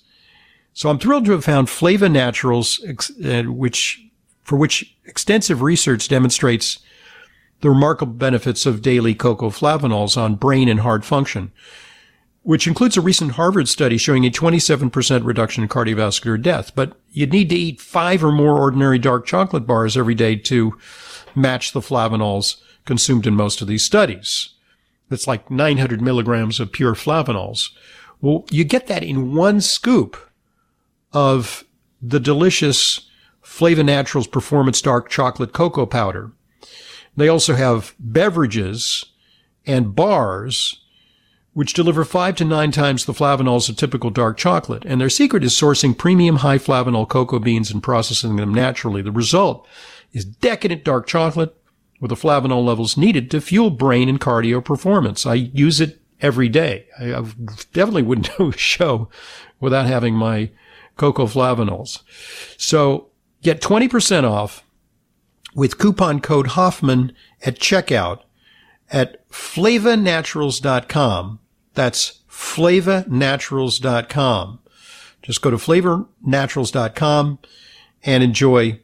So 0.73 0.91
I'm 0.91 0.99
thrilled 0.99 1.25
to 1.25 1.33
have 1.33 1.45
found 1.45 1.71
Flava 1.71 2.09
Naturals, 2.09 2.85
uh, 3.25 3.43
which, 3.45 4.05
for 4.45 4.57
which 4.57 4.95
extensive 5.07 5.63
research 5.63 6.09
demonstrates 6.09 6.79
the 7.63 7.71
remarkable 7.71 8.13
benefits 8.13 8.67
of 8.67 8.83
daily 8.83 9.15
cocoa 9.15 9.49
flavanols 9.49 10.19
on 10.19 10.35
brain 10.35 10.69
and 10.69 10.81
heart 10.81 11.05
function, 11.05 11.51
which 12.47 12.69
includes 12.69 12.97
a 12.97 13.01
recent 13.01 13.33
Harvard 13.33 13.69
study 13.69 13.99
showing 13.99 14.25
a 14.25 14.31
27% 14.31 15.25
reduction 15.25 15.65
in 15.65 15.69
cardiovascular 15.69 16.41
death. 16.41 16.73
But 16.77 16.97
you'd 17.11 17.33
need 17.33 17.49
to 17.49 17.57
eat 17.57 17.81
five 17.81 18.23
or 18.23 18.31
more 18.31 18.57
ordinary 18.57 19.01
dark 19.01 19.27
chocolate 19.27 19.67
bars 19.67 19.97
every 19.97 20.15
day 20.15 20.37
to 20.37 20.79
match 21.35 21.73
the 21.73 21.81
flavanols 21.81 22.63
consumed 22.85 23.27
in 23.27 23.35
most 23.35 23.61
of 23.61 23.67
these 23.67 23.83
studies. 23.83 24.51
That's 25.09 25.27
like 25.27 25.51
900 25.51 26.01
milligrams 26.01 26.61
of 26.61 26.71
pure 26.71 26.95
flavanols. 26.95 27.71
Well, 28.21 28.45
you 28.53 28.63
get 28.63 28.87
that 28.87 29.03
in 29.03 29.35
one 29.35 29.61
scoop 29.61 30.17
of 31.13 31.65
the 32.01 32.21
delicious 32.21 33.11
Flava 33.43 33.83
Naturals 33.83 34.29
Performance 34.29 34.81
Dark 34.81 35.09
Chocolate 35.09 35.53
Cocoa 35.53 35.85
Powder. 35.85 36.31
They 37.17 37.27
also 37.27 37.55
have 37.55 37.97
beverages 37.99 39.05
and 39.67 39.97
bars 39.97 40.81
which 41.57 41.73
deliver 41.73 42.05
five 42.05 42.37
to 42.37 42.45
nine 42.45 42.71
times 42.71 43.07
the 43.07 43.15
flavanols 43.15 43.71
of 43.71 43.77
typical 43.77 44.11
dark 44.11 44.37
chocolate. 44.37 44.85
And 44.85 45.01
their 45.01 45.09
secret 45.09 45.43
is 45.43 45.55
sourcing 45.55 45.97
premium 45.97 46.37
high 46.37 46.59
flavanol 46.59 47.09
cocoa 47.09 47.39
beans 47.39 47.71
and 47.71 47.83
processing 47.83 48.37
them 48.37 48.53
naturally. 48.53 49.01
The 49.01 49.11
result 49.11 49.67
is 50.13 50.27
decadent 50.27 50.85
dark 50.85 51.07
chocolate 51.07 51.57
with 51.99 52.11
the 52.11 52.15
flavanol 52.15 52.63
levels 52.63 52.99
needed 52.99 53.31
to 53.31 53.41
fuel 53.41 53.71
brain 53.71 54.07
and 54.07 54.21
cardio 54.21 54.63
performance. 54.63 55.25
I 55.25 55.33
use 55.33 55.81
it 55.81 55.99
every 56.21 56.51
day. 56.51 56.89
I, 56.99 57.25
definitely 57.73 58.03
wouldn't 58.03 58.29
do 58.37 58.51
a 58.51 58.59
show 58.59 59.09
without 59.59 59.87
having 59.87 60.13
my 60.13 60.51
cocoa 60.99 61.25
flavanols. 61.25 62.03
So 62.59 63.09
get 63.41 63.63
20% 63.63 64.25
off 64.25 64.63
with 65.55 65.79
coupon 65.79 66.21
code 66.21 66.49
Hoffman 66.49 67.13
at 67.47 67.59
checkout 67.59 68.21
at 68.91 69.27
flavanaturals.com. 69.31 71.41
That's 71.77 72.21
flavanaturals.com. 72.29 74.59
Just 75.23 75.43
go 75.43 75.51
to 75.51 75.57
flavanaturals.com 75.57 77.39
and 78.05 78.23
enjoy 78.23 78.79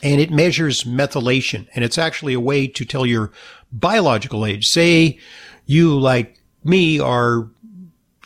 And 0.02 0.20
it 0.20 0.30
measures 0.30 0.84
methylation. 0.84 1.68
And 1.74 1.84
it's 1.84 1.96
actually 1.96 2.34
a 2.34 2.40
way 2.40 2.66
to 2.66 2.84
tell 2.84 3.06
your 3.06 3.30
biological 3.72 4.44
age. 4.44 4.68
Say 4.68 5.18
you, 5.66 5.98
like 5.98 6.40
me, 6.64 6.98
are 6.98 7.48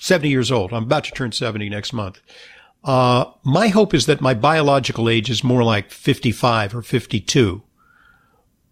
70 0.00 0.28
years 0.28 0.50
old. 0.50 0.72
I'm 0.72 0.84
about 0.84 1.04
to 1.04 1.12
turn 1.12 1.32
70 1.32 1.68
next 1.68 1.92
month. 1.92 2.20
Uh, 2.84 3.26
my 3.44 3.68
hope 3.68 3.92
is 3.92 4.06
that 4.06 4.20
my 4.20 4.34
biological 4.34 5.08
age 5.08 5.30
is 5.30 5.44
more 5.44 5.64
like 5.64 5.90
55 5.90 6.74
or 6.74 6.82
52 6.82 7.62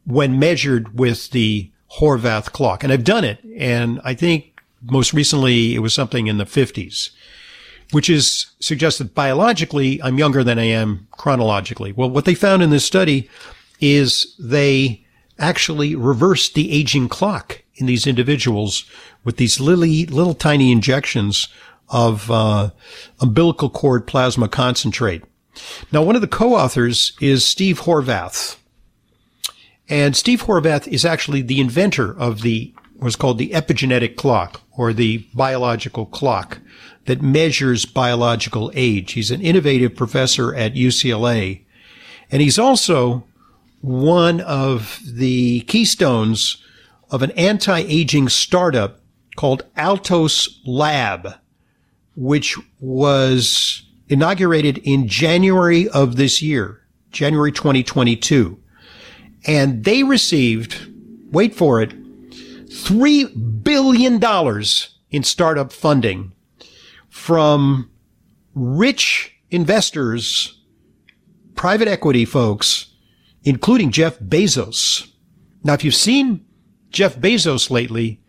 when 0.05 0.39
measured 0.39 0.99
with 0.99 1.31
the 1.31 1.71
Horvath 1.99 2.53
clock. 2.53 2.85
And 2.85 2.93
I've 2.93 3.05
done 3.05 3.25
it. 3.25 3.43
And 3.57 4.01
I 4.05 4.15
think 4.15 4.61
most 4.83 5.13
recently 5.13 5.75
it 5.75 5.81
was 5.81 5.93
something 5.93 6.27
in 6.29 6.39
the 6.39 6.45
50s 6.45 7.11
which 7.93 8.11
is 8.11 8.47
suggested 8.61 9.15
biologically 9.15 10.03
I'm 10.03 10.19
younger 10.19 10.43
than 10.43 10.59
I 10.59 10.65
am 10.65 11.07
chronologically. 11.13 11.93
Well, 11.93 12.11
what 12.11 12.25
they 12.25 12.35
found 12.35 12.63
in 12.63 12.71
this 12.71 12.85
study 12.85 13.29
is 13.81 14.35
they 14.39 15.05
actually 15.39 15.95
reversed 15.95 16.55
the 16.55 16.73
aging 16.73 17.09
clock 17.09 17.63
in 17.77 17.87
these 17.87 18.07
individuals 18.07 18.85
with 19.23 19.37
these 19.37 19.61
little, 19.61 19.85
little 19.85 20.35
tiny 20.35 20.73
injections 20.73 21.49
of 21.89 22.31
uh, 22.31 22.71
umbilical 23.21 23.71
cord 23.71 24.07
plasma 24.07 24.49
concentrate. 24.49 25.23
Now, 25.93 26.03
one 26.03 26.15
of 26.15 26.21
the 26.21 26.29
co-authors 26.29 27.13
is 27.21 27.45
Steve 27.45 27.83
Horvath. 27.83 28.57
And 29.89 30.17
Steve 30.17 30.43
Horvath 30.43 30.89
is 30.89 31.05
actually 31.05 31.43
the 31.43 31.61
inventor 31.61 32.19
of 32.19 32.43
the 32.43 32.75
what's 32.99 33.17
called 33.17 33.39
the 33.39 33.51
epigenetic 33.51 34.17
clock 34.17 34.63
or 34.77 34.93
the 34.93 35.27
biological 35.35 36.07
clock 36.07 36.61
that 37.05 37.23
measures 37.23 37.85
biological 37.85 38.73
age. 38.75 39.13
He's 39.13 39.31
an 39.31 39.41
innovative 39.41 39.95
professor 39.95 40.55
at 40.55 40.75
UCLA. 40.75 41.65
And 42.31 42.43
he's 42.43 42.59
also 42.59 43.25
one 43.81 44.41
of 44.41 45.01
the 45.07 45.61
keystones 45.63 46.63
of 47.11 47.23
an 47.23 47.31
anti-aging 47.33 48.29
startup 48.29 49.01
called 49.37 49.65
Altos 49.77 50.61
Lab, 50.67 51.35
which 52.17 52.57
was 52.81 53.83
inaugurated 54.09 54.79
in 54.79 55.07
January 55.07 55.89
of 55.89 56.17
this 56.17 56.43
year, 56.43 56.81
January 57.13 57.53
2022. 57.53 58.59
And 59.47 59.85
they 59.85 60.03
received, 60.03 60.91
wait 61.31 61.55
for 61.55 61.81
it, 61.81 61.95
$3 62.67 63.63
billion 63.63 64.21
in 65.11 65.23
startup 65.23 65.73
funding 65.73 66.33
from 67.09 67.91
rich 68.55 69.35
investors, 69.51 70.61
private 71.55 71.89
equity 71.89 72.25
folks, 72.25 72.93
including 73.45 73.91
Jeff 73.91 74.19
Bezos. 74.19 75.11
Now, 75.63 75.75
if 75.75 75.85
you've 75.85 75.95
seen 75.95 76.45
Jeff 76.91 77.17
Bezos 77.17 77.71
lately, 77.71 78.21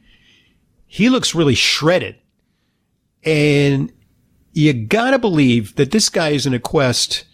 he 0.86 1.10
looks 1.10 1.36
really 1.36 1.56
shredded. 1.56 2.16
And 3.28 3.92
you 4.54 4.74
gotta 4.74 5.20
believe 5.20 5.76
that 5.76 5.92
this 5.92 6.08
guy 6.08 6.30
is 6.30 6.46
in 6.46 6.54
a 6.54 6.60
quest 6.60 7.26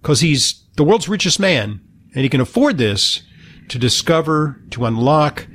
because 0.00 0.20
he's 0.20 0.64
the 0.76 0.84
world's 0.84 1.08
richest 1.08 1.38
man 1.38 1.80
and 2.14 2.22
he 2.22 2.30
can 2.30 2.40
afford 2.40 2.78
this 2.78 3.22
to 3.68 3.78
discover, 3.78 4.60
to 4.70 4.86
unlock 4.86 5.46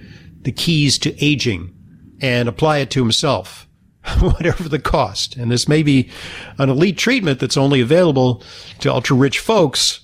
the 0.42 0.52
keys 0.52 1.00
to 1.00 1.26
aging 1.26 1.76
and 2.22 2.48
apply 2.48 2.78
it 2.78 2.92
to 2.92 3.02
himself. 3.02 3.68
whatever 4.20 4.70
the 4.70 4.80
cost. 4.80 5.36
And 5.36 5.52
this 5.52 5.68
may 5.68 5.84
be 5.84 6.10
an 6.58 6.70
elite 6.70 6.98
treatment 6.98 7.40
that's 7.40 7.58
only 7.58 7.82
available 7.82 8.42
to 8.80 8.92
ultra 8.92 9.16
rich 9.16 9.40
folks, 9.40 10.02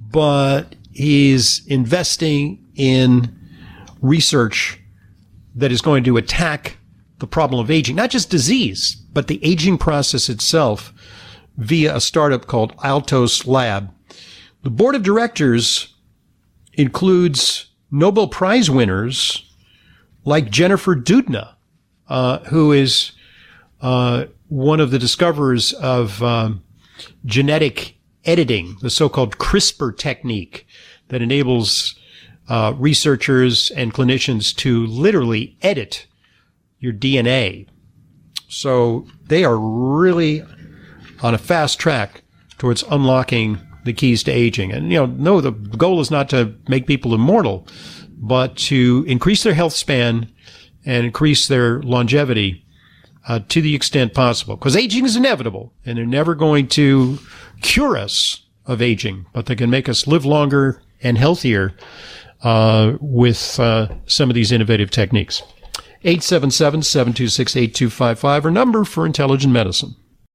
but 0.00 0.76
he's 0.92 1.66
investing 1.66 2.64
in 2.74 3.34
research 4.02 4.78
that 5.54 5.72
is 5.72 5.80
going 5.80 6.04
to 6.04 6.18
attack 6.18 6.76
the 7.18 7.26
problem 7.26 7.60
of 7.60 7.70
aging, 7.70 7.96
not 7.96 8.10
just 8.10 8.30
disease, 8.30 8.96
but 9.12 9.26
the 9.26 9.40
aging 9.44 9.78
process 9.78 10.28
itself 10.28 10.92
via 11.56 11.96
a 11.96 12.00
startup 12.00 12.46
called 12.46 12.74
Altos 12.82 13.46
Lab. 13.46 13.90
The 14.62 14.70
board 14.70 14.94
of 14.94 15.02
directors 15.02 15.94
includes 16.74 17.70
Nobel 17.90 18.28
Prize 18.28 18.68
winners 18.68 19.50
like 20.24 20.50
Jennifer 20.50 20.94
Doudna, 20.94 21.54
uh, 22.08 22.40
who 22.40 22.72
is 22.72 23.12
uh, 23.80 24.26
one 24.48 24.80
of 24.80 24.90
the 24.90 24.98
discoverers 24.98 25.72
of 25.74 26.22
um, 26.22 26.62
genetic 27.24 27.96
editing, 28.24 28.76
the 28.82 28.90
so-called 28.90 29.38
CRISPR 29.38 29.96
technique 29.96 30.66
that 31.08 31.22
enables 31.22 31.94
uh, 32.48 32.74
researchers 32.76 33.70
and 33.70 33.94
clinicians 33.94 34.54
to 34.56 34.86
literally 34.86 35.56
edit 35.62 36.06
your 36.86 36.94
DNA. 36.94 37.66
So 38.48 39.06
they 39.26 39.44
are 39.44 39.58
really 39.58 40.42
on 41.20 41.34
a 41.34 41.38
fast 41.38 41.80
track 41.80 42.22
towards 42.58 42.84
unlocking 42.90 43.58
the 43.84 43.92
keys 43.92 44.22
to 44.24 44.30
aging. 44.30 44.72
And, 44.72 44.92
you 44.92 44.98
know, 44.98 45.06
no, 45.06 45.40
the 45.40 45.50
goal 45.50 46.00
is 46.00 46.10
not 46.10 46.28
to 46.30 46.54
make 46.68 46.86
people 46.86 47.12
immortal, 47.12 47.66
but 48.16 48.56
to 48.56 49.04
increase 49.08 49.42
their 49.42 49.54
health 49.54 49.72
span 49.72 50.32
and 50.84 51.04
increase 51.04 51.48
their 51.48 51.82
longevity 51.82 52.64
uh, 53.26 53.40
to 53.48 53.60
the 53.60 53.74
extent 53.74 54.14
possible. 54.14 54.56
Because 54.56 54.76
aging 54.76 55.04
is 55.04 55.16
inevitable, 55.16 55.72
and 55.84 55.98
they're 55.98 56.06
never 56.06 56.36
going 56.36 56.68
to 56.68 57.18
cure 57.62 57.96
us 57.96 58.44
of 58.64 58.80
aging, 58.80 59.26
but 59.32 59.46
they 59.46 59.56
can 59.56 59.70
make 59.70 59.88
us 59.88 60.06
live 60.06 60.24
longer 60.24 60.80
and 61.02 61.18
healthier 61.18 61.74
uh, 62.42 62.96
with 63.00 63.58
uh, 63.58 63.88
some 64.06 64.30
of 64.30 64.34
these 64.34 64.52
innovative 64.52 64.90
techniques. 64.90 65.42
877-726-8255, 66.04 68.44
our 68.44 68.50
number 68.50 68.84
for 68.84 69.06
intelligent 69.06 69.52
medicine. 69.52 69.94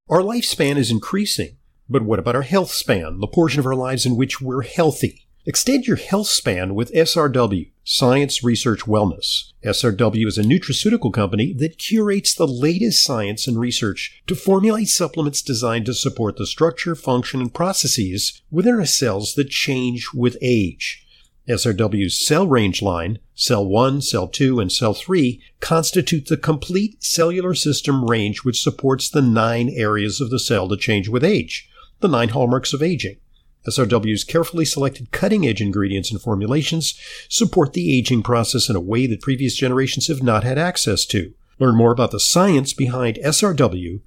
Our 0.10 0.22
lifespan 0.22 0.78
is 0.78 0.92
increasing, 0.92 1.58
but 1.90 2.04
what 2.04 2.20
about 2.20 2.36
our 2.36 2.42
health 2.42 2.72
span, 2.72 3.20
the 3.20 3.28
portion 3.28 3.60
of 3.60 3.66
our 3.66 3.76
lives 3.76 4.06
in 4.06 4.16
which 4.16 4.40
we're 4.42 4.64
healthy? 4.64 5.28
Extend 5.46 5.88
your 5.88 5.98
health 5.98 6.28
span 6.28 6.76
with 6.76 6.94
SRW, 6.94 7.72
Science 7.84 8.44
Research 8.44 8.82
Wellness. 8.82 9.54
SRW 9.66 10.28
is 10.28 10.38
a 10.38 10.44
nutraceutical 10.44 11.12
company 11.12 11.52
that 11.54 11.80
curates 11.80 12.36
the 12.36 12.46
latest 12.46 13.04
science 13.04 13.48
and 13.48 13.58
research 13.58 14.22
to 14.28 14.36
formulate 14.36 14.90
supplements 14.90 15.42
designed 15.42 15.88
to 15.88 15.96
support 15.96 16.38
the 16.38 16.46
structure, 16.46 16.94
function, 16.94 17.42
and 17.42 17.56
processes 17.56 18.44
within 18.52 18.76
our 18.76 18.86
cells 18.86 19.34
that 19.34 19.50
change 19.50 20.10
with 20.14 20.38
age. 20.44 21.01
SRW's 21.48 22.26
cell 22.26 22.48
range 22.48 22.82
line, 22.82 23.20
cell 23.34 23.66
1, 23.66 24.02
cell 24.02 24.28
2, 24.28 24.60
and 24.60 24.72
cell 24.72 24.94
3, 24.94 25.42
constitute 25.60 26.28
the 26.28 26.38
complete 26.38 27.04
cellular 27.04 27.54
system 27.54 28.06
range 28.06 28.44
which 28.44 28.62
supports 28.62 29.10
the 29.10 29.22
nine 29.22 29.70
areas 29.70 30.22
of 30.22 30.30
the 30.30 30.40
cell 30.40 30.68
that 30.68 30.80
change 30.80 31.10
with 31.10 31.24
age, 31.24 31.70
the 32.00 32.08
nine 32.08 32.30
hallmarks 32.30 32.74
of 32.74 32.84
aging. 32.84 33.18
SRW's 33.68 34.24
carefully 34.24 34.66
selected 34.66 35.12
cutting 35.12 35.46
edge 35.46 35.62
ingredients 35.62 36.12
and 36.12 36.22
formulations 36.22 37.00
support 37.30 37.74
the 37.74 37.96
aging 37.96 38.24
process 38.24 38.70
in 38.70 38.76
a 38.76 38.82
way 38.82 39.06
that 39.08 39.22
previous 39.22 39.56
generations 39.56 40.08
have 40.08 40.24
not 40.24 40.44
had 40.44 40.58
access 40.58 41.06
to. 41.06 41.34
Learn 41.60 41.76
more 41.76 41.92
about 41.92 42.12
the 42.12 42.20
science 42.20 42.74
behind 42.74 43.18
SRW 43.18 44.02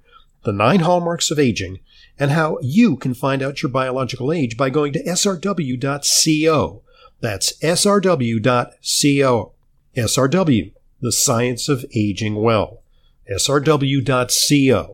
the 0.45 0.53
nine 0.53 0.81
hallmarks 0.81 1.29
of 1.31 1.39
aging, 1.39 1.79
and 2.17 2.31
how 2.31 2.57
you 2.61 2.95
can 2.95 3.13
find 3.13 3.41
out 3.41 3.61
your 3.61 3.69
biological 3.69 4.31
age 4.31 4.55
by 4.55 4.69
going 4.69 4.93
to 4.93 5.03
srw.co. 5.03 6.83
That's 7.25 7.53
srw.co. 7.53 9.51
SRW, 9.97 10.73
the 11.01 11.11
science 11.11 11.67
of 11.67 11.83
aging 11.95 12.35
well. 12.35 12.83
srw.co. 13.27 14.93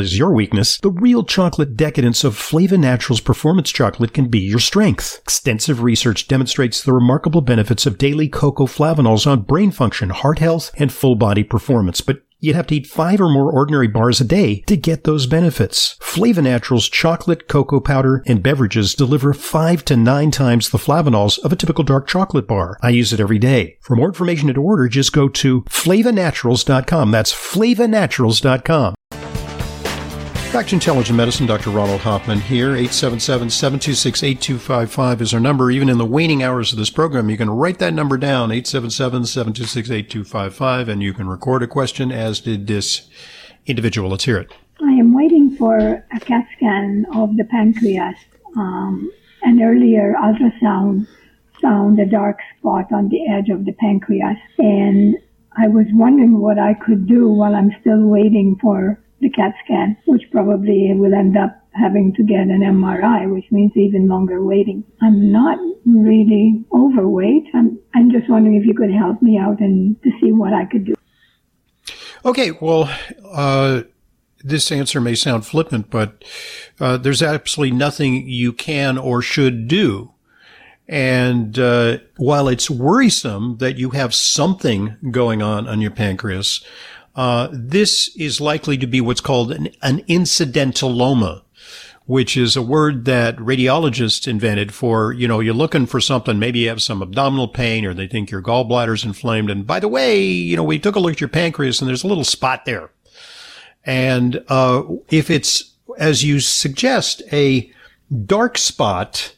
is 0.00 0.18
your 0.18 0.32
weakness, 0.32 0.78
the 0.78 0.90
real 0.90 1.24
chocolate 1.24 1.76
decadence 1.76 2.24
of 2.24 2.36
Flava 2.36 2.78
Naturals 2.78 3.20
Performance 3.20 3.70
Chocolate 3.70 4.12
can 4.12 4.28
be 4.28 4.40
your 4.40 4.58
strength. 4.58 5.20
Extensive 5.22 5.82
research 5.82 6.28
demonstrates 6.28 6.82
the 6.82 6.92
remarkable 6.92 7.40
benefits 7.40 7.86
of 7.86 7.98
daily 7.98 8.28
cocoa 8.28 8.66
flavanols 8.66 9.26
on 9.26 9.42
brain 9.42 9.70
function, 9.70 10.10
heart 10.10 10.38
health, 10.38 10.70
and 10.76 10.92
full 10.92 11.16
body 11.16 11.44
performance, 11.44 12.00
but 12.00 12.22
You'd 12.44 12.56
have 12.56 12.66
to 12.66 12.74
eat 12.74 12.86
five 12.86 13.22
or 13.22 13.30
more 13.30 13.50
ordinary 13.50 13.88
bars 13.88 14.20
a 14.20 14.24
day 14.24 14.56
to 14.66 14.76
get 14.76 15.04
those 15.04 15.26
benefits. 15.26 15.96
Flava 16.00 16.42
Naturals 16.42 16.90
chocolate, 16.90 17.48
cocoa 17.48 17.80
powder, 17.80 18.22
and 18.26 18.42
beverages 18.42 18.94
deliver 18.94 19.32
five 19.32 19.82
to 19.86 19.96
nine 19.96 20.30
times 20.30 20.68
the 20.68 20.76
flavanols 20.76 21.38
of 21.38 21.54
a 21.54 21.56
typical 21.56 21.84
dark 21.84 22.06
chocolate 22.06 22.46
bar. 22.46 22.76
I 22.82 22.90
use 22.90 23.14
it 23.14 23.20
every 23.20 23.38
day. 23.38 23.78
For 23.80 23.96
more 23.96 24.08
information 24.08 24.50
and 24.50 24.56
to 24.56 24.62
order, 24.62 24.88
just 24.88 25.14
go 25.14 25.30
to 25.30 25.62
flavanaturals.com. 25.62 27.10
That's 27.10 27.32
flavanaturals.com. 27.32 28.94
Back 30.54 30.68
to 30.68 30.76
Intelligent 30.76 31.16
Medicine, 31.16 31.46
Dr. 31.46 31.70
Ronald 31.70 32.02
Hoffman 32.02 32.40
here. 32.40 32.74
877-726-8255 32.74 35.20
is 35.20 35.34
our 35.34 35.40
number. 35.40 35.68
Even 35.68 35.88
in 35.88 35.98
the 35.98 36.04
waning 36.04 36.44
hours 36.44 36.70
of 36.70 36.78
this 36.78 36.90
program, 36.90 37.28
you 37.28 37.36
can 37.36 37.50
write 37.50 37.80
that 37.80 37.92
number 37.92 38.16
down, 38.16 38.50
877-726-8255, 38.50 40.86
and 40.86 41.02
you 41.02 41.12
can 41.12 41.26
record 41.26 41.64
a 41.64 41.66
question, 41.66 42.12
as 42.12 42.38
did 42.38 42.68
this 42.68 43.08
individual. 43.66 44.10
Let's 44.10 44.26
hear 44.26 44.38
it. 44.38 44.52
I 44.80 44.92
am 44.92 45.12
waiting 45.12 45.56
for 45.56 45.76
a 45.76 46.20
CAT 46.20 46.46
scan 46.56 47.04
of 47.16 47.36
the 47.36 47.46
pancreas. 47.46 48.14
Um, 48.56 49.10
an 49.42 49.60
earlier 49.60 50.14
ultrasound 50.22 51.08
found 51.60 51.98
a 51.98 52.06
dark 52.06 52.38
spot 52.56 52.92
on 52.92 53.08
the 53.08 53.28
edge 53.28 53.48
of 53.48 53.64
the 53.64 53.72
pancreas, 53.72 54.38
and 54.58 55.16
I 55.56 55.66
was 55.66 55.86
wondering 55.90 56.38
what 56.38 56.60
I 56.60 56.74
could 56.74 57.08
do 57.08 57.28
while 57.28 57.56
I'm 57.56 57.74
still 57.80 58.06
waiting 58.06 58.54
for 58.62 59.00
the 59.20 59.30
CAT 59.30 59.54
scan, 59.64 59.96
which 60.06 60.22
probably 60.30 60.92
will 60.94 61.14
end 61.14 61.36
up 61.36 61.60
having 61.72 62.12
to 62.14 62.22
get 62.22 62.40
an 62.40 62.60
MRI, 62.62 63.32
which 63.32 63.46
means 63.50 63.72
even 63.74 64.08
longer 64.08 64.44
waiting. 64.44 64.84
I'm 65.02 65.32
not 65.32 65.58
really 65.84 66.64
overweight. 66.72 67.44
I'm, 67.54 67.78
I'm 67.94 68.10
just 68.10 68.28
wondering 68.30 68.56
if 68.56 68.66
you 68.66 68.74
could 68.74 68.92
help 68.92 69.22
me 69.22 69.38
out 69.38 69.60
and 69.60 70.00
to 70.02 70.10
see 70.20 70.32
what 70.32 70.52
I 70.52 70.64
could 70.66 70.84
do. 70.84 70.94
Okay, 72.24 72.52
well, 72.52 72.90
uh, 73.32 73.82
this 74.42 74.70
answer 74.70 75.00
may 75.00 75.14
sound 75.14 75.46
flippant, 75.46 75.90
but 75.90 76.24
uh, 76.80 76.96
there's 76.96 77.22
absolutely 77.22 77.76
nothing 77.76 78.28
you 78.28 78.52
can 78.52 78.96
or 78.96 79.20
should 79.20 79.68
do. 79.68 80.12
And 80.86 81.58
uh, 81.58 81.98
while 82.16 82.48
it's 82.48 82.68
worrisome 82.68 83.56
that 83.58 83.78
you 83.78 83.90
have 83.90 84.14
something 84.14 84.96
going 85.10 85.40
on 85.40 85.66
on 85.66 85.80
your 85.80 85.90
pancreas, 85.90 86.62
uh, 87.14 87.48
this 87.52 88.14
is 88.16 88.40
likely 88.40 88.76
to 88.78 88.86
be 88.86 89.00
what's 89.00 89.20
called 89.20 89.52
an, 89.52 89.68
an 89.82 90.00
incidentaloma, 90.02 91.42
which 92.06 92.36
is 92.36 92.56
a 92.56 92.62
word 92.62 93.04
that 93.04 93.36
radiologists 93.36 94.28
invented 94.28 94.74
for, 94.74 95.12
you 95.12 95.26
know, 95.28 95.40
you're 95.40 95.54
looking 95.54 95.86
for 95.86 96.00
something, 96.00 96.38
maybe 96.38 96.60
you 96.60 96.68
have 96.68 96.82
some 96.82 97.02
abdominal 97.02 97.48
pain 97.48 97.84
or 97.84 97.94
they 97.94 98.06
think 98.06 98.30
your 98.30 98.42
gallbladder's 98.42 99.04
inflamed. 99.04 99.50
And 99.50 99.66
by 99.66 99.80
the 99.80 99.88
way, 99.88 100.20
you 100.22 100.56
know, 100.56 100.64
we 100.64 100.78
took 100.78 100.96
a 100.96 101.00
look 101.00 101.12
at 101.12 101.20
your 101.20 101.28
pancreas 101.28 101.80
and 101.80 101.88
there's 101.88 102.04
a 102.04 102.08
little 102.08 102.24
spot 102.24 102.64
there. 102.64 102.90
And, 103.84 104.44
uh, 104.48 104.82
if 105.08 105.30
it's, 105.30 105.72
as 105.98 106.24
you 106.24 106.40
suggest, 106.40 107.22
a 107.32 107.70
dark 108.26 108.58
spot, 108.58 109.34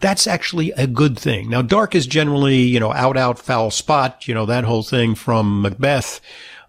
that's 0.00 0.26
actually 0.26 0.72
a 0.72 0.86
good 0.86 1.18
thing. 1.18 1.50
Now, 1.50 1.62
dark 1.62 1.94
is 1.94 2.06
generally, 2.06 2.62
you 2.62 2.80
know, 2.80 2.92
out, 2.92 3.16
out, 3.16 3.38
foul 3.38 3.70
spot, 3.70 4.26
you 4.26 4.34
know, 4.34 4.46
that 4.46 4.64
whole 4.64 4.82
thing 4.82 5.14
from 5.14 5.62
Macbeth. 5.62 6.20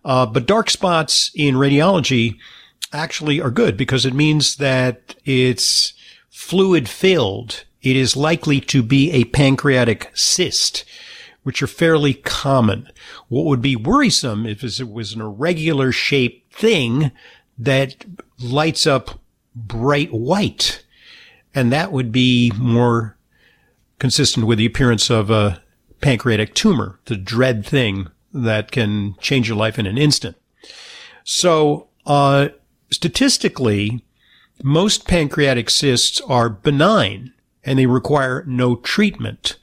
Uh, 0.04 0.26
but 0.26 0.46
dark 0.46 0.70
spots 0.70 1.32
in 1.36 1.56
radiology 1.56 2.38
actually 2.92 3.40
are 3.40 3.52
good 3.52 3.78
because 3.78 4.06
it 4.06 4.14
means 4.14 4.58
that 4.58 5.16
it's 5.26 5.94
fluid 6.30 6.90
filled. 6.90 7.66
It 7.82 7.96
is 7.96 8.16
likely 8.16 8.60
to 8.62 8.84
be 8.84 9.12
a 9.12 9.26
pancreatic 9.26 10.12
cyst, 10.14 10.86
which 11.44 11.62
are 11.64 11.68
fairly 11.68 12.14
common. 12.14 12.90
What 13.28 13.46
would 13.46 13.62
be 13.62 13.76
worrisome 13.76 14.46
if 14.46 14.64
it 14.64 14.92
was 14.92 15.14
an 15.14 15.22
irregular 15.22 15.92
shaped 15.92 16.54
thing 16.54 17.12
that 17.58 18.06
lights 18.40 18.88
up 18.88 19.20
bright 19.56 20.12
white. 20.12 20.84
And 21.54 21.72
that 21.72 21.92
would 21.92 22.12
be 22.12 22.52
more 22.58 23.18
consistent 24.00 24.48
with 24.48 24.58
the 24.58 24.66
appearance 24.66 25.10
of 25.10 25.30
a 25.30 25.62
pancreatic 26.00 26.56
tumor, 26.56 27.00
the 27.06 27.18
dread 27.18 27.66
thing 27.66 28.10
that 28.34 28.72
can 28.72 29.16
change 29.20 29.48
your 29.48 29.58
life 29.58 29.78
in 29.78 29.86
an 29.86 29.98
instant. 29.98 30.36
So, 31.24 31.88
uh, 32.06 32.50
statistically, 32.92 34.04
most 34.64 35.08
pancreatic 35.08 35.70
cysts 35.70 36.22
are 36.22 36.50
benign 36.50 37.34
and 37.64 37.78
they 37.78 37.86
require 37.86 38.44
no 38.48 38.76
treatment. 38.76 39.58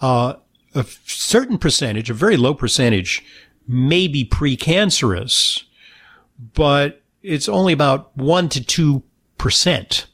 Uh, 0.00 0.34
a 0.74 0.84
certain 1.04 1.58
percentage, 1.58 2.10
a 2.10 2.14
very 2.14 2.36
low 2.36 2.54
percentage, 2.54 3.24
may 3.66 4.08
be 4.08 4.24
precancerous, 4.24 5.62
but 6.54 7.02
it's 7.22 7.48
only 7.48 7.72
about 7.72 8.16
one 8.16 8.48
to 8.48 8.64
two 8.64 9.02
percent. 9.38 10.06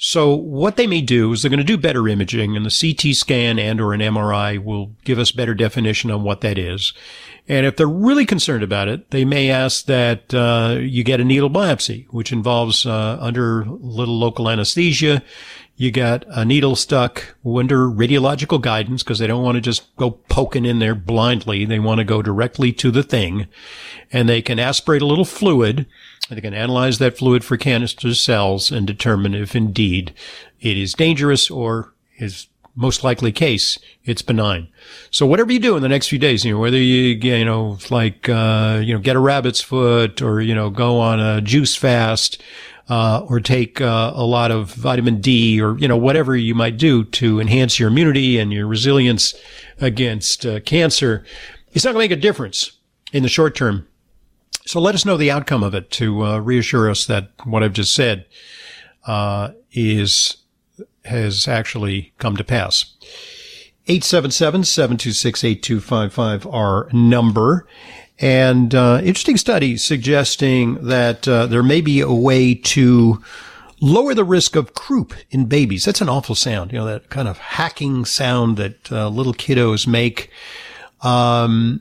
So 0.00 0.32
what 0.32 0.76
they 0.76 0.86
may 0.86 1.00
do 1.00 1.32
is 1.32 1.42
they're 1.42 1.50
going 1.50 1.58
to 1.58 1.64
do 1.64 1.76
better 1.76 2.06
imaging 2.06 2.56
and 2.56 2.64
the 2.64 2.70
CT 2.70 3.16
scan 3.16 3.58
and 3.58 3.80
or 3.80 3.92
an 3.92 4.00
MRI 4.00 4.62
will 4.62 4.92
give 5.04 5.18
us 5.18 5.32
better 5.32 5.54
definition 5.54 6.12
on 6.12 6.22
what 6.22 6.40
that 6.42 6.56
is. 6.56 6.92
And 7.48 7.66
if 7.66 7.76
they're 7.76 7.88
really 7.88 8.24
concerned 8.24 8.62
about 8.62 8.86
it, 8.86 9.10
they 9.10 9.24
may 9.24 9.50
ask 9.50 9.86
that 9.86 10.32
uh, 10.32 10.76
you 10.78 11.02
get 11.02 11.20
a 11.20 11.24
needle 11.24 11.50
biopsy, 11.50 12.06
which 12.10 12.30
involves 12.30 12.86
uh, 12.86 13.18
under 13.20 13.64
little 13.64 14.16
local 14.16 14.48
anesthesia. 14.48 15.20
You 15.74 15.90
got 15.90 16.24
a 16.28 16.44
needle 16.44 16.76
stuck 16.76 17.34
under 17.44 17.88
radiological 17.88 18.60
guidance 18.60 19.02
because 19.02 19.18
they 19.18 19.26
don't 19.26 19.42
want 19.42 19.56
to 19.56 19.60
just 19.60 19.96
go 19.96 20.12
poking 20.12 20.64
in 20.64 20.78
there 20.78 20.94
blindly. 20.94 21.64
They 21.64 21.80
want 21.80 21.98
to 21.98 22.04
go 22.04 22.22
directly 22.22 22.72
to 22.74 22.92
the 22.92 23.02
thing 23.02 23.48
and 24.12 24.28
they 24.28 24.42
can 24.42 24.60
aspirate 24.60 25.02
a 25.02 25.06
little 25.06 25.24
fluid 25.24 25.86
they 26.34 26.40
can 26.40 26.54
analyze 26.54 26.98
that 26.98 27.16
fluid 27.16 27.44
for 27.44 27.56
cancer 27.56 28.14
cells 28.14 28.70
and 28.70 28.86
determine 28.86 29.34
if 29.34 29.56
indeed 29.56 30.12
it 30.60 30.76
is 30.76 30.94
dangerous 30.94 31.50
or 31.50 31.92
is 32.18 32.48
most 32.78 33.02
likely 33.02 33.32
case, 33.32 33.76
it's 34.04 34.22
benign. 34.22 34.68
So 35.10 35.26
whatever 35.26 35.52
you 35.52 35.58
do 35.58 35.74
in 35.74 35.82
the 35.82 35.88
next 35.88 36.08
few 36.08 36.18
days, 36.18 36.44
you 36.44 36.52
know, 36.52 36.60
whether 36.60 36.76
you, 36.76 37.16
you 37.16 37.44
know, 37.44 37.76
like, 37.90 38.28
uh, 38.28 38.80
you 38.82 38.94
know, 38.94 39.00
get 39.00 39.16
a 39.16 39.20
rabbit's 39.20 39.60
foot 39.60 40.22
or, 40.22 40.40
you 40.40 40.54
know, 40.54 40.70
go 40.70 41.00
on 41.00 41.18
a 41.18 41.40
juice 41.40 41.74
fast, 41.74 42.40
uh, 42.88 43.26
or 43.28 43.40
take, 43.40 43.80
uh, 43.80 44.12
a 44.14 44.24
lot 44.24 44.52
of 44.52 44.72
vitamin 44.74 45.20
D 45.20 45.60
or, 45.60 45.76
you 45.78 45.88
know, 45.88 45.96
whatever 45.96 46.36
you 46.36 46.54
might 46.54 46.76
do 46.76 47.02
to 47.04 47.40
enhance 47.40 47.80
your 47.80 47.88
immunity 47.88 48.38
and 48.38 48.52
your 48.52 48.68
resilience 48.68 49.34
against 49.80 50.46
uh, 50.46 50.60
cancer, 50.60 51.24
it's 51.72 51.84
not 51.84 51.94
going 51.94 52.08
to 52.08 52.14
make 52.14 52.18
a 52.18 52.20
difference 52.20 52.72
in 53.12 53.24
the 53.24 53.28
short 53.28 53.56
term 53.56 53.88
so 54.68 54.80
let 54.80 54.94
us 54.94 55.04
know 55.06 55.16
the 55.16 55.30
outcome 55.30 55.62
of 55.62 55.74
it 55.74 55.90
to 55.92 56.26
uh, 56.26 56.38
reassure 56.40 56.90
us 56.90 57.06
that 57.06 57.30
what 57.44 57.62
I've 57.62 57.72
just 57.72 57.94
said 57.94 58.26
uh, 59.06 59.52
is 59.72 60.36
has 61.06 61.48
actually 61.48 62.12
come 62.18 62.36
to 62.36 62.44
pass. 62.44 62.94
877-726-8255 63.86 66.52
our 66.52 66.90
number. 66.92 67.66
And 68.18 68.74
uh, 68.74 69.00
interesting 69.02 69.38
study 69.38 69.78
suggesting 69.78 70.74
that 70.86 71.26
uh, 71.26 71.46
there 71.46 71.62
may 71.62 71.80
be 71.80 72.02
a 72.02 72.12
way 72.12 72.54
to 72.54 73.22
lower 73.80 74.12
the 74.12 74.24
risk 74.24 74.54
of 74.54 74.74
croup 74.74 75.14
in 75.30 75.46
babies. 75.46 75.86
That's 75.86 76.02
an 76.02 76.10
awful 76.10 76.34
sound, 76.34 76.72
you 76.72 76.78
know, 76.78 76.84
that 76.84 77.08
kind 77.08 77.26
of 77.26 77.38
hacking 77.38 78.04
sound 78.04 78.58
that 78.58 78.92
uh, 78.92 79.08
little 79.08 79.32
kiddos 79.32 79.86
make. 79.86 80.30
Um, 81.00 81.80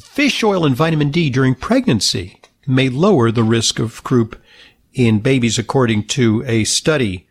fish 0.00 0.42
oil 0.42 0.64
and 0.64 0.76
vitamin 0.76 1.10
D 1.10 1.30
during 1.30 1.54
pregnancy 1.54 2.40
may 2.66 2.88
lower 2.88 3.30
the 3.30 3.44
risk 3.44 3.78
of 3.78 4.02
croup 4.02 4.40
in 4.92 5.20
babies, 5.20 5.58
according 5.58 6.06
to 6.08 6.42
a 6.46 6.64
study. 6.64 7.28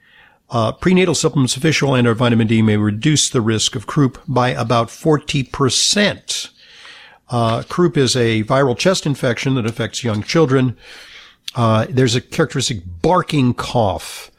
Uh, 0.49 0.71
prenatal 0.71 1.15
supplements 1.15 1.55
of 1.55 1.63
fish 1.63 1.81
oil 1.81 1.95
and 1.95 2.07
or 2.07 2.13
vitamin 2.13 2.47
D 2.47 2.61
may 2.61 2.77
reduce 2.77 3.29
the 3.29 3.41
risk 3.41 3.75
of 3.75 3.87
croup 3.87 4.21
by 4.27 4.49
about 4.49 4.89
40%. 4.89 6.49
Uh, 7.27 7.63
croup 7.63 7.97
is 7.97 8.15
a 8.15 8.43
viral 8.43 8.77
chest 8.77 9.05
infection 9.07 9.55
that 9.55 9.65
affects 9.65 10.03
young 10.03 10.21
children. 10.21 10.77
Uh, 11.55 11.87
there's 11.89 12.15
a 12.15 12.21
characteristic 12.21 12.79
barking 13.01 13.53
cough 13.53 14.29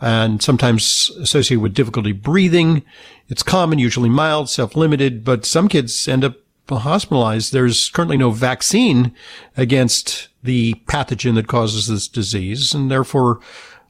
and 0.00 0.40
sometimes 0.40 1.10
associated 1.20 1.60
with 1.60 1.74
difficulty 1.74 2.12
breathing. 2.12 2.84
It's 3.28 3.42
common, 3.42 3.80
usually 3.80 4.08
mild, 4.08 4.48
self-limited, 4.48 5.24
but 5.24 5.44
some 5.44 5.66
kids 5.68 6.06
end 6.06 6.24
up 6.24 6.36
hospitalized. 6.76 7.52
There's 7.52 7.88
currently 7.90 8.16
no 8.16 8.30
vaccine 8.30 9.14
against 9.56 10.28
the 10.42 10.74
pathogen 10.86 11.34
that 11.34 11.48
causes 11.48 11.88
this 11.88 12.08
disease, 12.08 12.74
and 12.74 12.90
therefore 12.90 13.40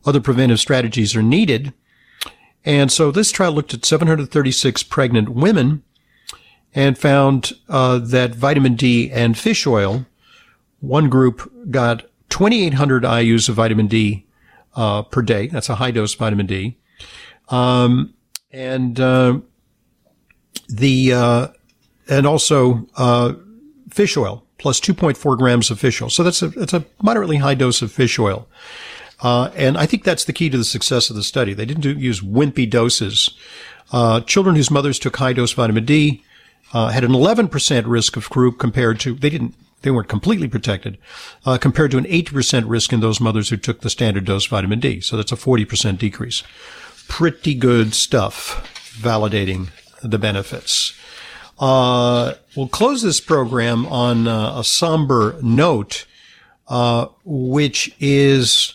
other 0.05 0.21
preventive 0.21 0.61
strategies 0.61 1.15
are 1.15 1.23
needed. 1.23 1.73
And 2.65 2.91
so 2.91 3.11
this 3.11 3.31
trial 3.31 3.53
looked 3.53 3.75
at 3.75 3.85
736 3.85 4.83
pregnant 4.85 5.31
women 5.31 5.83
and 6.75 6.99
found 6.99 7.53
uh, 7.69 7.99
that 7.99 8.35
vitamin 8.35 8.75
D 8.75 9.11
and 9.11 9.37
fish 9.37 9.67
oil, 9.67 10.07
one 10.81 11.09
group 11.09 11.51
got 11.71 12.05
2,800 12.29 13.05
IUs 13.05 13.49
of 13.49 13.55
vitamin 13.55 13.87
D 13.87 14.27
uh, 14.75 15.03
per 15.03 15.23
day. 15.23 15.47
That's 15.47 15.69
a 15.69 15.77
high 15.77 15.91
dose 15.91 16.15
vitamin 16.15 16.47
D. 16.47 16.79
Um, 17.49 18.15
and 18.51 18.99
uh, 19.01 19.41
the 20.69 21.13
uh, 21.13 21.49
and 22.09 22.27
also 22.27 22.87
uh, 22.97 23.35
fish 23.91 24.17
oil 24.17 24.45
plus 24.59 24.81
2.4 24.81 25.39
grams 25.39 25.71
of 25.71 25.79
fish 25.79 26.03
oil. 26.03 26.11
So 26.11 26.23
that's 26.23 26.43
a 26.43 26.49
that's 26.49 26.75
a 26.75 26.85
moderately 27.03 27.37
high 27.37 27.55
dose 27.55 27.83
of 27.83 27.93
fish 27.93 28.19
oil. 28.19 28.49
Uh, 29.21 29.51
and 29.57 29.77
I 29.77 29.87
think 29.87 30.05
that's 30.05 30.25
the 30.25 30.33
key 30.33 30.49
to 30.51 30.59
the 30.59 30.65
success 30.65 31.11
of 31.11 31.17
the 31.17 31.23
study. 31.23 31.53
They 31.53 31.67
didn't 31.67 31.83
do, 31.83 31.93
use 31.93 32.21
wimpy 32.21 32.69
doses. 32.69 33.31
Uh, 33.93 34.21
children 34.21 34.55
whose 34.55 34.71
mothers 34.71 34.99
took 34.99 35.17
high 35.17 35.33
dose 35.33 35.53
vitamin 35.53 35.85
D 35.85 36.23
uh, 36.73 36.89
had 36.89 37.05
an 37.05 37.13
11% 37.13 37.85
risk 37.87 38.17
of 38.17 38.31
croup 38.31 38.59
compared 38.59 39.01
to, 39.01 39.15
they 39.15 39.31
didn't, 39.31 39.55
they 39.83 39.91
weren't 39.91 40.09
completely 40.09 40.49
protected, 40.49 40.99
uh, 41.47 41.57
compared 41.59 41.91
to 41.93 41.99
an 41.99 42.05
80% 42.05 42.65
risk 42.67 42.93
in 42.93 43.01
those 43.01 43.21
mothers 43.21 43.49
who 43.49 43.57
took 43.57 43.81
the 43.81 43.91
standard 43.91 44.25
dose 44.25 44.47
vitamin 44.47 44.79
D. 44.79 45.01
So 45.01 45.17
that's 45.17 45.33
a 45.33 45.37
40% 45.37 45.99
decrease. 45.99 46.43
Pretty 47.09 47.55
good 47.55 47.95
stuff 47.95 48.95
validating 49.01 49.71
the 50.03 50.19
benefits. 50.19 50.93
Uh, 51.59 52.35
we'll 52.57 52.69
close 52.69 53.03
this 53.03 53.21
program 53.21 53.87
on 53.87 54.29
uh, 54.29 54.59
a 54.59 54.65
somber 54.65 55.39
note, 55.43 56.07
uh, 56.69 57.07
which 57.25 57.95
is 57.99 58.75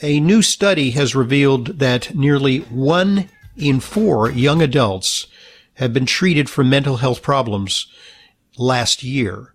a 0.00 0.20
new 0.20 0.42
study 0.42 0.90
has 0.90 1.14
revealed 1.14 1.78
that 1.78 2.14
nearly 2.14 2.58
one 2.58 3.28
in 3.56 3.80
four 3.80 4.30
young 4.30 4.62
adults 4.62 5.26
have 5.74 5.92
been 5.92 6.06
treated 6.06 6.48
for 6.48 6.62
mental 6.62 6.98
health 6.98 7.22
problems 7.22 7.86
last 8.58 9.02
year. 9.02 9.54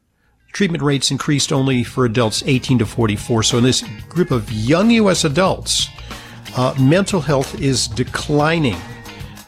Treatment 0.54 0.84
rates 0.84 1.12
increased 1.12 1.54
only 1.54 1.84
for 1.84 2.06
adults 2.06 2.44
18 2.46 2.80
to 2.80 2.86
44. 2.86 3.44
So 3.44 3.58
in 3.58 3.64
this 3.64 3.84
group 4.10 4.32
of 4.32 4.52
young 4.52 4.90
U.S. 4.92 5.24
adults, 5.24 5.88
uh, 6.56 6.74
mental 6.80 7.22
health 7.22 7.60
is 7.62 7.88
declining. 7.88 8.78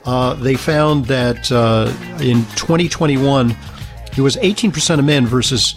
Uh, 0.06 0.34
they 0.36 0.56
found 0.56 1.06
that 1.06 1.52
uh, 1.52 1.91
in 2.22 2.43
2021, 2.56 3.56
it 4.18 4.22
was 4.22 4.38
18% 4.38 5.00
of 5.00 5.06
men 5.06 5.26
versus 5.26 5.76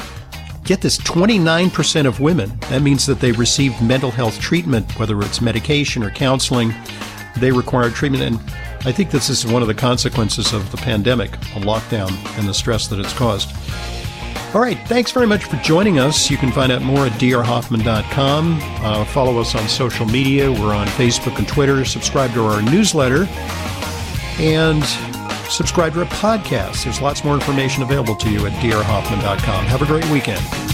get 0.65 0.81
this 0.81 0.99
29% 0.99 2.07
of 2.07 2.21
women. 2.21 2.57
That 2.71 2.83
means 2.83 3.07
that 3.07 3.21
they 3.21 3.33
received 3.33 3.83
mental 3.83 4.11
health 4.11 4.41
treatment, 4.41 4.99
whether 4.99 5.21
it's 5.23 5.41
medication 5.41 6.03
or 6.03 6.11
counseling. 6.11 6.73
They 7.37 7.51
required 7.51 7.95
treatment. 7.95 8.23
And 8.23 8.37
I 8.87 8.93
think 8.93 9.11
this 9.11 9.29
is 9.29 9.47
one 9.47 9.63
of 9.63 9.69
the 9.69 9.75
consequences 9.75 10.53
of 10.53 10.71
the 10.71 10.77
pandemic, 10.77 11.35
a 11.35 11.61
lockdown, 11.61 12.11
and 12.39 12.49
the 12.49 12.55
stress 12.55 12.89
that 12.89 12.99
it's 12.99 13.13
caused. 13.13 13.51
All 14.55 14.61
right. 14.61 14.79
Thanks 14.87 15.13
very 15.13 15.27
much 15.27 15.45
for 15.45 15.57
joining 15.57 15.99
us. 15.99 16.31
You 16.31 16.37
can 16.37 16.53
find 16.53 16.71
out 16.71 16.83
more 16.83 17.07
at 17.07 17.13
drhoffman.com. 17.13 18.59
Uh, 18.61 19.05
follow 19.07 19.39
us 19.41 19.55
on 19.55 19.67
social 19.67 20.05
media. 20.05 20.51
We're 20.53 20.75
on 20.75 20.87
Facebook 20.89 21.39
and 21.39 21.49
Twitter. 21.49 21.87
Subscribe 21.87 22.35
to 22.35 22.45
our 22.45 22.61
newsletter. 22.61 23.27
And 24.43 24.85
subscribe 25.49 25.93
to 25.95 26.01
our 26.01 26.07
podcast. 26.07 26.85
There's 26.85 27.01
lots 27.01 27.23
more 27.25 27.35
information 27.35 27.83
available 27.83 28.17
to 28.17 28.31
you 28.31 28.45
at 28.47 28.53
drhoffman.com. 28.55 29.67
Have 29.67 29.83
a 29.83 29.87
great 29.87 30.09
weekend. 30.11 30.72